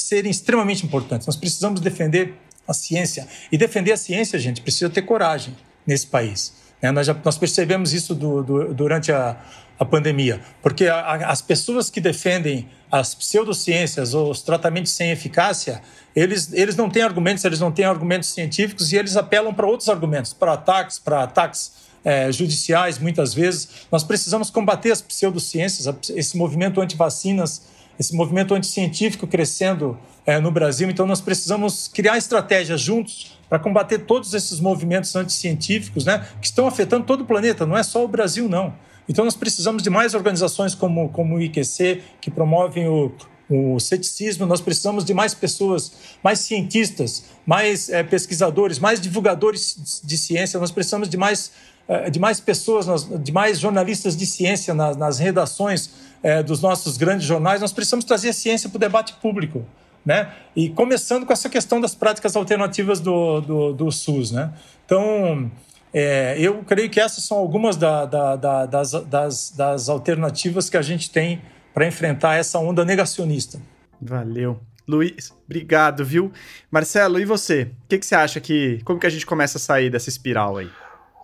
[0.00, 1.26] serem extremamente importantes.
[1.26, 2.34] Nós precisamos defender
[2.66, 3.26] a ciência.
[3.52, 6.54] E defender a ciência, gente, precisa ter coragem nesse país.
[6.80, 6.90] Né?
[6.90, 9.36] Nós, já, nós percebemos isso do, do, durante a,
[9.78, 15.10] a pandemia, porque a, a, as pessoas que defendem as pseudociências ou os tratamentos sem
[15.10, 15.82] eficácia,
[16.14, 19.88] eles, eles não têm argumentos, eles não têm argumentos científicos e eles apelam para outros
[19.88, 21.72] argumentos, para ataques, para ataques
[22.04, 23.68] é, judiciais, muitas vezes.
[23.90, 27.62] Nós precisamos combater as pseudociências, esse movimento anti-vacinas
[27.98, 30.88] esse movimento anticientífico crescendo é, no Brasil.
[30.90, 36.66] Então, nós precisamos criar estratégias juntos para combater todos esses movimentos anticientíficos né, que estão
[36.66, 38.74] afetando todo o planeta, não é só o Brasil, não.
[39.08, 43.12] Então, nós precisamos de mais organizações como, como o IQC, que promovem o,
[43.48, 45.92] o ceticismo, nós precisamos de mais pessoas,
[46.22, 51.52] mais cientistas, mais é, pesquisadores, mais divulgadores de ciência, nós precisamos de mais,
[51.86, 55.90] é, de mais pessoas, de mais jornalistas de ciência nas, nas redações
[56.24, 59.64] é, dos nossos grandes jornais, nós precisamos trazer a ciência para o debate público.
[60.04, 60.32] Né?
[60.56, 64.30] E começando com essa questão das práticas alternativas do, do, do SUS.
[64.30, 64.50] Né?
[64.86, 65.50] Então,
[65.92, 70.78] é, eu creio que essas são algumas da, da, da, das, das, das alternativas que
[70.78, 71.42] a gente tem
[71.74, 73.60] para enfrentar essa onda negacionista.
[74.00, 74.58] Valeu.
[74.86, 76.32] Luiz, obrigado, viu?
[76.70, 77.70] Marcelo, e você?
[77.84, 78.80] O que, que você acha que.
[78.84, 80.70] Como que a gente começa a sair dessa espiral aí?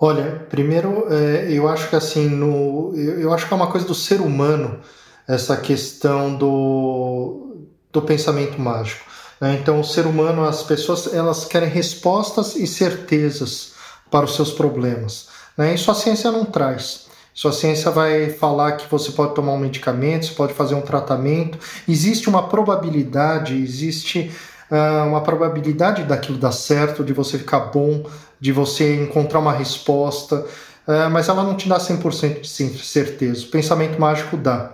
[0.03, 3.94] Olha, primeiro, é, eu acho que assim, no, eu, acho que é uma coisa do
[3.94, 4.80] ser humano
[5.28, 9.05] essa questão do, do pensamento mágico.
[9.38, 9.59] Né?
[9.61, 13.74] Então, o ser humano, as pessoas, elas querem respostas e certezas
[14.11, 15.28] para os seus problemas.
[15.57, 15.74] Né?
[15.74, 17.07] Isso a ciência não traz.
[17.34, 20.80] Isso a ciência vai falar que você pode tomar um medicamento, você pode fazer um
[20.80, 21.59] tratamento.
[21.86, 24.32] Existe uma probabilidade, existe
[24.70, 28.05] uh, uma probabilidade daquilo dar certo, de você ficar bom,
[28.41, 30.47] de você encontrar uma resposta,
[30.86, 33.45] uh, mas ela não te dá 100% de certeza.
[33.45, 34.72] O pensamento mágico dá.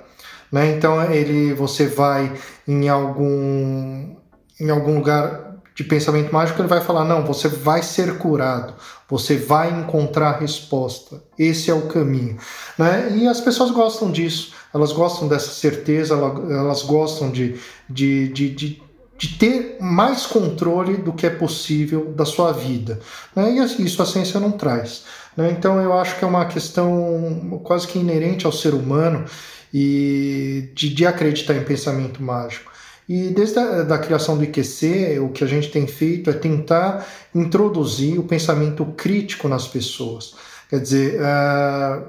[0.51, 0.71] Né?
[0.77, 2.33] Então ele, você vai
[2.67, 4.15] em algum,
[4.61, 8.75] em algum lugar de pensamento mágico, ele vai falar: não, você vai ser curado,
[9.09, 11.23] você vai encontrar a resposta.
[11.39, 12.39] Esse é o caminho.
[12.79, 13.15] Né?
[13.15, 17.61] E as pessoas gostam disso, elas gostam dessa certeza, elas gostam de,
[17.91, 18.83] de, de, de
[19.19, 23.01] de ter mais controle do que é possível da sua vida.
[23.35, 23.53] Né?
[23.53, 25.05] E isso a ciência não traz.
[25.37, 25.51] Né?
[25.51, 29.25] Então eu acho que é uma questão quase que inerente ao ser humano
[29.73, 32.73] e de, de acreditar em pensamento mágico.
[33.09, 37.07] E desde a da criação do IQC, o que a gente tem feito é tentar
[37.35, 40.35] introduzir o pensamento crítico nas pessoas.
[40.69, 42.05] Quer dizer, uh,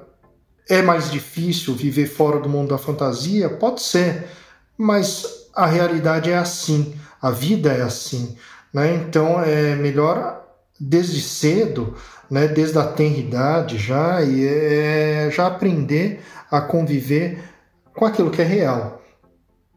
[0.68, 3.48] é mais difícil viver fora do mundo da fantasia?
[3.48, 4.26] Pode ser,
[4.76, 8.38] mas a realidade é assim, a vida é assim.
[8.72, 8.94] Né?
[8.94, 10.46] Então é melhor
[10.80, 11.96] desde cedo,
[12.30, 17.44] né, desde a tenridade já, e é, já aprender a conviver
[17.96, 19.02] com aquilo que é real.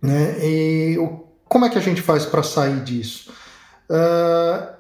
[0.03, 0.37] Né?
[0.45, 3.33] E o, como é que a gente faz para sair disso?
[3.89, 4.75] Uh,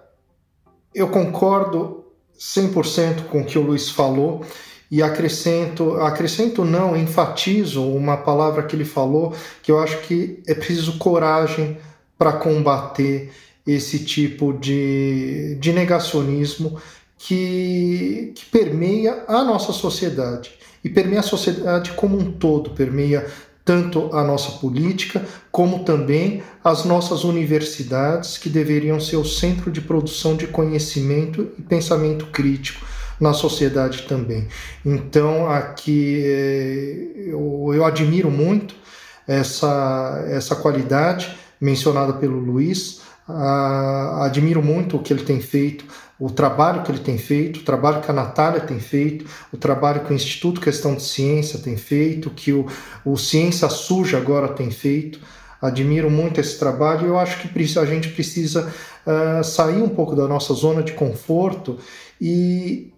[0.94, 2.05] eu concordo
[2.38, 4.44] 100% com o que o Luiz falou
[4.91, 9.32] e acrescento, acrescento não, enfatizo uma palavra que ele falou,
[9.62, 11.78] que eu acho que é preciso coragem
[12.18, 13.30] para combater
[13.64, 16.80] esse tipo de, de negacionismo
[17.16, 20.51] que, que permeia a nossa sociedade.
[20.82, 23.26] E permeia a sociedade como um todo, permeia
[23.64, 29.80] tanto a nossa política como também as nossas universidades, que deveriam ser o centro de
[29.80, 32.89] produção de conhecimento e pensamento crítico
[33.20, 34.48] na sociedade também.
[34.84, 38.74] Então, aqui eh, eu, eu admiro muito
[39.28, 43.00] essa, essa qualidade mencionada pelo Luiz,
[43.30, 45.84] Uh, admiro muito o que ele tem feito,
[46.18, 50.00] o trabalho que ele tem feito, o trabalho que a Natália tem feito, o trabalho
[50.00, 52.66] que o Instituto Questão de Ciência tem feito, que o,
[53.04, 55.20] o Ciência Suja agora tem feito.
[55.62, 58.72] Admiro muito esse trabalho e eu acho que a gente precisa
[59.06, 61.78] uh, sair um pouco da nossa zona de conforto
[62.20, 62.92] e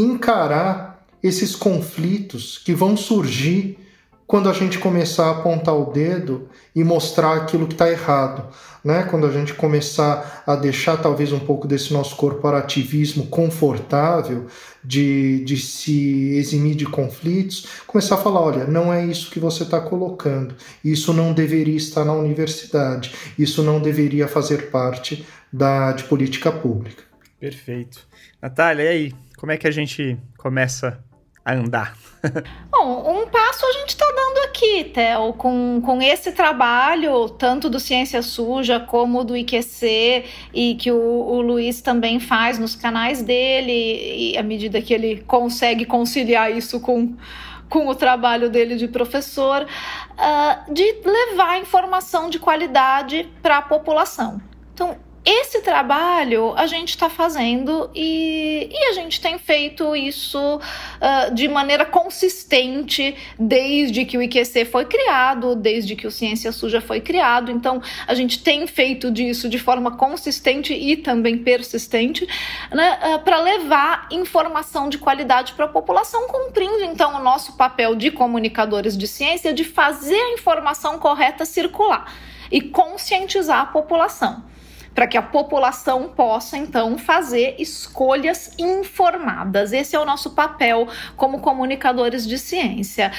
[0.00, 3.78] encarar esses conflitos que vão surgir
[4.26, 8.44] quando a gente começar a apontar o dedo e mostrar aquilo que está errado,
[8.84, 9.04] né?
[9.04, 14.46] Quando a gente começar a deixar talvez um pouco desse nosso corporativismo confortável
[14.82, 19.62] de, de se eximir de conflitos, começar a falar, olha, não é isso que você
[19.62, 26.02] está colocando, isso não deveria estar na universidade, isso não deveria fazer parte da de
[26.04, 27.04] política pública.
[27.38, 28.00] Perfeito.
[28.42, 29.14] Natália, e aí?
[29.36, 30.98] Como é que a gente começa
[31.44, 31.96] a andar?
[32.70, 37.78] Bom, um passo a gente está dando aqui, Theo, com, com esse trabalho, tanto do
[37.78, 44.32] Ciência Suja como do IQC, e que o, o Luiz também faz nos canais dele,
[44.32, 47.14] e à medida que ele consegue conciliar isso com
[47.68, 54.40] com o trabalho dele de professor, uh, de levar informação de qualidade para a população.
[54.72, 61.34] Então, esse trabalho a gente está fazendo e, e, a gente tem feito isso uh,
[61.34, 67.00] de maneira consistente desde que o IQC foi criado, desde que o Ciência Suja foi
[67.00, 67.50] criado.
[67.50, 72.24] Então, a gente tem feito disso de forma consistente e também persistente
[72.70, 77.96] né, uh, para levar informação de qualidade para a população, cumprindo então o nosso papel
[77.96, 82.14] de comunicadores de ciência de fazer a informação correta circular
[82.48, 84.44] e conscientizar a população
[84.96, 89.74] para que a população possa então fazer escolhas informadas.
[89.74, 93.12] Esse é o nosso papel como comunicadores de ciência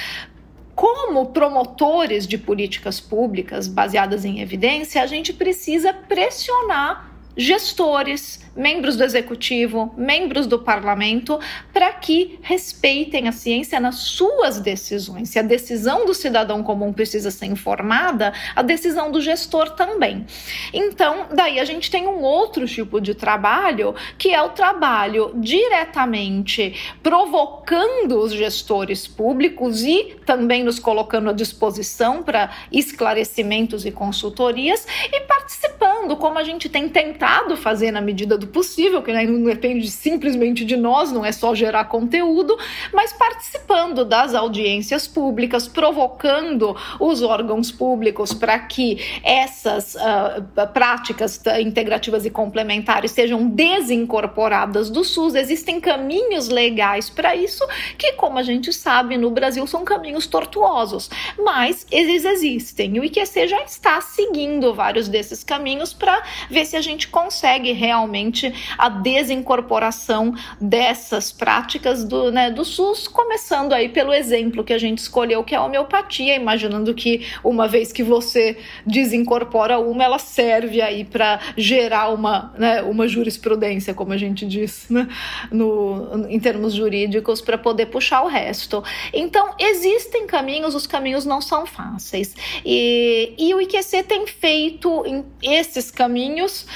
[0.75, 9.03] como promotores de políticas públicas baseadas em evidência, a gente precisa pressionar gestores, membros do
[9.03, 11.39] executivo, membros do parlamento,
[11.71, 15.29] para que respeitem a ciência nas suas decisões.
[15.29, 20.25] Se a decisão do cidadão comum precisa ser informada, a decisão do gestor também.
[20.73, 26.73] Então, daí a gente tem um outro tipo de trabalho, que é o trabalho diretamente
[27.03, 35.21] provocando os gestores públicos e também nos colocando à disposição para esclarecimentos e consultorias e
[35.21, 37.26] participando, como a gente tem tentado
[37.57, 41.53] fazer na medida do possível, que né, não depende simplesmente de nós, não é só
[41.53, 42.57] gerar conteúdo,
[42.93, 52.25] mas participando das audiências públicas, provocando os órgãos públicos para que essas uh, práticas integrativas
[52.25, 55.35] e complementares sejam desincorporadas do SUS.
[55.35, 57.65] Existem caminhos legais para isso,
[57.97, 62.95] que, como a gente sabe, no Brasil são caminhos tortuosos, mas eles existem.
[62.95, 67.71] E o IQC já está seguindo vários desses caminhos para ver se a gente consegue
[67.71, 74.77] realmente a desincorporação dessas práticas do, né, do SUS, começando aí pelo exemplo que a
[74.77, 80.19] gente escolheu, que é a homeopatia, imaginando que uma vez que você desincorpora uma, ela
[80.19, 85.07] serve aí para gerar uma, né, uma jurisprudência, como a gente diz, né,
[85.51, 88.83] no, em termos jurídicos, para poder puxar o resto.
[89.11, 92.35] Então, existem caminhos, os caminhos não são fáceis.
[92.63, 95.03] E, e o IQC tem feito
[95.41, 96.67] esses caminhos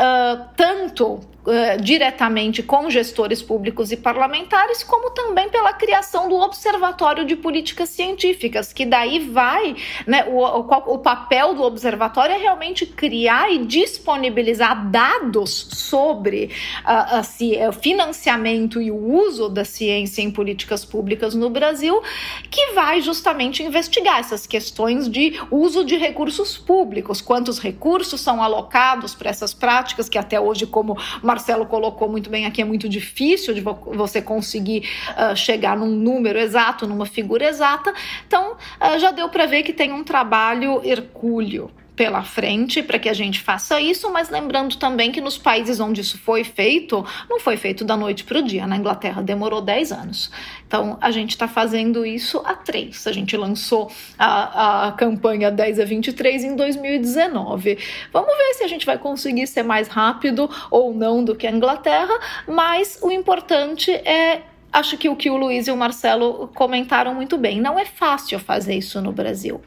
[0.00, 7.24] uh, tanto uh, diretamente com gestores públicos e parlamentares, como também pela criação do Observatório
[7.24, 9.76] de Políticas Científicas, que daí vai,
[10.06, 16.50] né, o, o, o papel do observatório é realmente criar e disponibilizar dados sobre
[16.84, 22.02] uh, o financiamento e o uso da ciência em políticas públicas no Brasil,
[22.50, 29.14] que vai justamente investigar essas questões de uso de recursos públicos, quantos recursos são alocados
[29.14, 30.96] para essas práticas, que até hoje, como
[31.30, 36.36] Marcelo colocou muito bem aqui, é muito difícil de você conseguir uh, chegar num número
[36.36, 37.94] exato, numa figura exata.
[38.26, 41.70] Então, uh, já deu para ver que tem um trabalho hercúleo
[42.00, 46.00] pela frente para que a gente faça isso, mas lembrando também que nos países onde
[46.00, 48.66] isso foi feito, não foi feito da noite para o dia.
[48.66, 50.30] Na Inglaterra demorou 10 anos.
[50.66, 53.06] Então a gente está fazendo isso há três.
[53.06, 57.76] A gente lançou a, a campanha 10 a 23 em 2019.
[58.10, 61.50] Vamos ver se a gente vai conseguir ser mais rápido ou não do que a
[61.50, 64.40] Inglaterra, mas o importante é
[64.72, 67.60] acho que o que o Luiz e o Marcelo comentaram muito bem.
[67.60, 69.60] Não é fácil fazer isso no Brasil.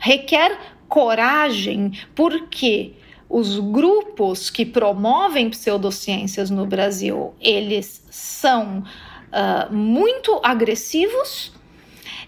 [0.00, 0.58] Requer
[0.88, 2.92] coragem, porque
[3.28, 11.52] os grupos que promovem pseudociências no Brasil, eles são uh, muito agressivos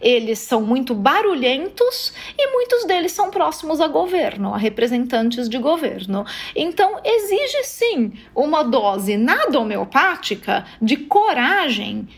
[0.01, 6.25] eles são muito barulhentos e muitos deles são próximos a governo, a representantes de governo.
[6.57, 12.09] Então, exige sim uma dose nada homeopática de coragem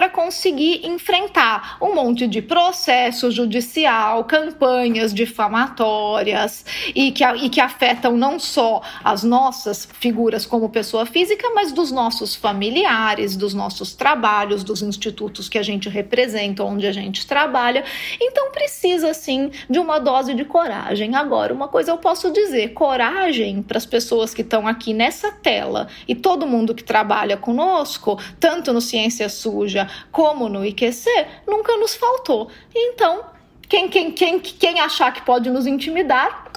[0.00, 8.16] para conseguir enfrentar um monte de processo judicial, campanhas difamatórias e que, e que afetam
[8.16, 14.64] não só as nossas figuras como pessoa física, mas dos nossos familiares, dos nossos trabalhos,
[14.64, 17.84] dos institutos que a gente representa, onde a gente trabalha.
[18.18, 21.14] Então precisa sim de uma dose de coragem.
[21.14, 25.88] Agora, uma coisa eu posso dizer: coragem para as pessoas que estão aqui nessa tela
[26.08, 31.08] e todo mundo que trabalha conosco, tanto no Ciência Suja como no IQC,
[31.46, 32.50] nunca nos faltou.
[32.74, 33.24] Então,
[33.68, 36.50] quem, quem, quem, quem achar que pode nos intimidar,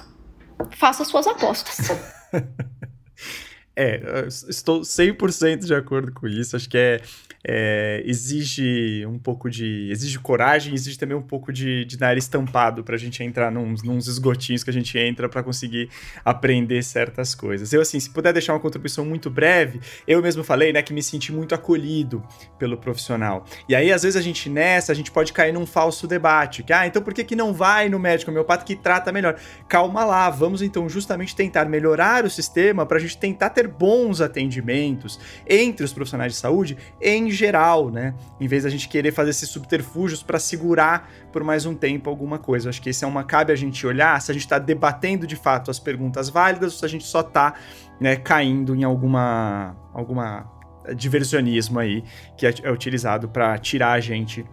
[0.72, 1.90] faça suas apostas.
[3.76, 6.56] é, estou 100% de acordo com isso.
[6.56, 7.00] Acho que é
[7.46, 9.90] é, exige um pouco de.
[9.90, 13.82] exige coragem, exige também um pouco de, de nariz tampado para a gente entrar nos,
[13.82, 15.90] nos esgotinhos que a gente entra para conseguir
[16.24, 17.72] aprender certas coisas.
[17.72, 21.02] Eu, assim, se puder deixar uma contribuição muito breve, eu mesmo falei, né, que me
[21.02, 22.22] senti muito acolhido
[22.58, 23.44] pelo profissional.
[23.68, 26.72] E aí, às vezes, a gente nessa, a gente pode cair num falso debate, que,
[26.72, 29.38] ah, então por que, que não vai no médico homeopata que trata melhor?
[29.68, 34.22] Calma lá, vamos então justamente tentar melhorar o sistema para a gente tentar ter bons
[34.22, 38.14] atendimentos entre os profissionais de saúde em geral, né?
[38.40, 42.38] Em vez da gente querer fazer esses subterfúgios para segurar por mais um tempo alguma
[42.38, 42.70] coisa.
[42.70, 45.36] acho que esse é uma cabe a gente olhar se a gente está debatendo de
[45.36, 47.54] fato as perguntas válidas ou se a gente só está
[48.00, 50.50] né, caindo em alguma alguma
[50.96, 52.04] diversionismo aí
[52.36, 54.44] que é, é utilizado para tirar a gente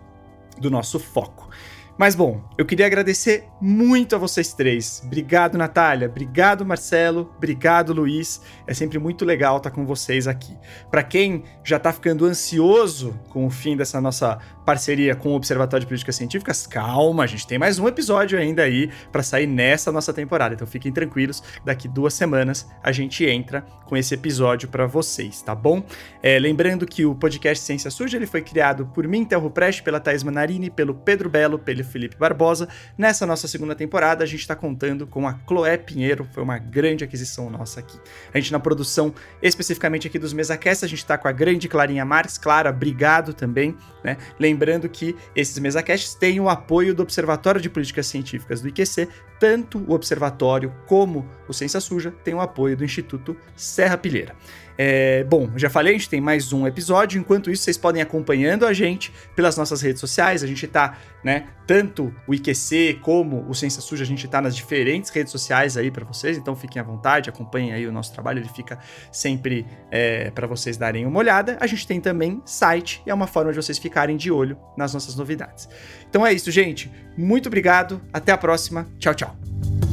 [0.59, 1.49] do nosso foco.
[1.97, 5.01] Mas bom, eu queria agradecer muito a vocês três.
[5.05, 6.07] Obrigado, Natália.
[6.07, 7.31] Obrigado, Marcelo.
[7.37, 8.41] Obrigado, Luiz.
[8.65, 10.57] É sempre muito legal estar com vocês aqui.
[10.89, 14.39] Para quem já está ficando ansioso com o fim dessa nossa
[14.71, 18.63] parceria com o Observatório de Políticas Científicas, calma, a gente tem mais um episódio ainda
[18.63, 20.55] aí para sair nessa nossa temporada.
[20.55, 25.53] Então fiquem tranquilos, daqui duas semanas a gente entra com esse episódio para vocês, tá
[25.53, 25.83] bom?
[26.23, 29.99] É, lembrando que o podcast Ciência Suja ele foi criado por mim, Telro Preste, pela
[29.99, 32.69] Thais Manarini, pelo Pedro Belo, pelo Felipe Barbosa.
[32.97, 37.03] Nessa nossa segunda temporada a gente está contando com a Chloé Pinheiro, foi uma grande
[37.03, 37.99] aquisição nossa aqui.
[38.33, 42.05] A gente na produção, especificamente aqui dos MesaCast, a gente está com a grande Clarinha
[42.05, 42.37] Marques.
[42.37, 44.15] Clara, obrigado também, né?
[44.61, 49.07] Lembrando que esses mesacasts têm o apoio do Observatório de Políticas Científicas do IQC,
[49.39, 54.35] tanto o Observatório como o Ciência Suja têm o apoio do Instituto Serra Pilheira.
[54.77, 57.19] É, bom, já falei, a gente tem mais um episódio.
[57.19, 60.43] Enquanto isso, vocês podem acompanhando a gente pelas nossas redes sociais.
[60.43, 64.55] A gente tá, né, tanto o IQC como o Ciência Suja, a gente tá nas
[64.55, 66.37] diferentes redes sociais aí para vocês.
[66.37, 68.79] Então fiquem à vontade, acompanhem aí o nosso trabalho, ele fica
[69.11, 71.57] sempre é, para vocês darem uma olhada.
[71.59, 74.93] A gente tem também site e é uma forma de vocês ficarem de olho nas
[74.93, 75.69] nossas novidades.
[76.09, 76.91] Então é isso, gente.
[77.17, 78.01] Muito obrigado.
[78.11, 78.87] Até a próxima.
[78.99, 79.90] Tchau, tchau.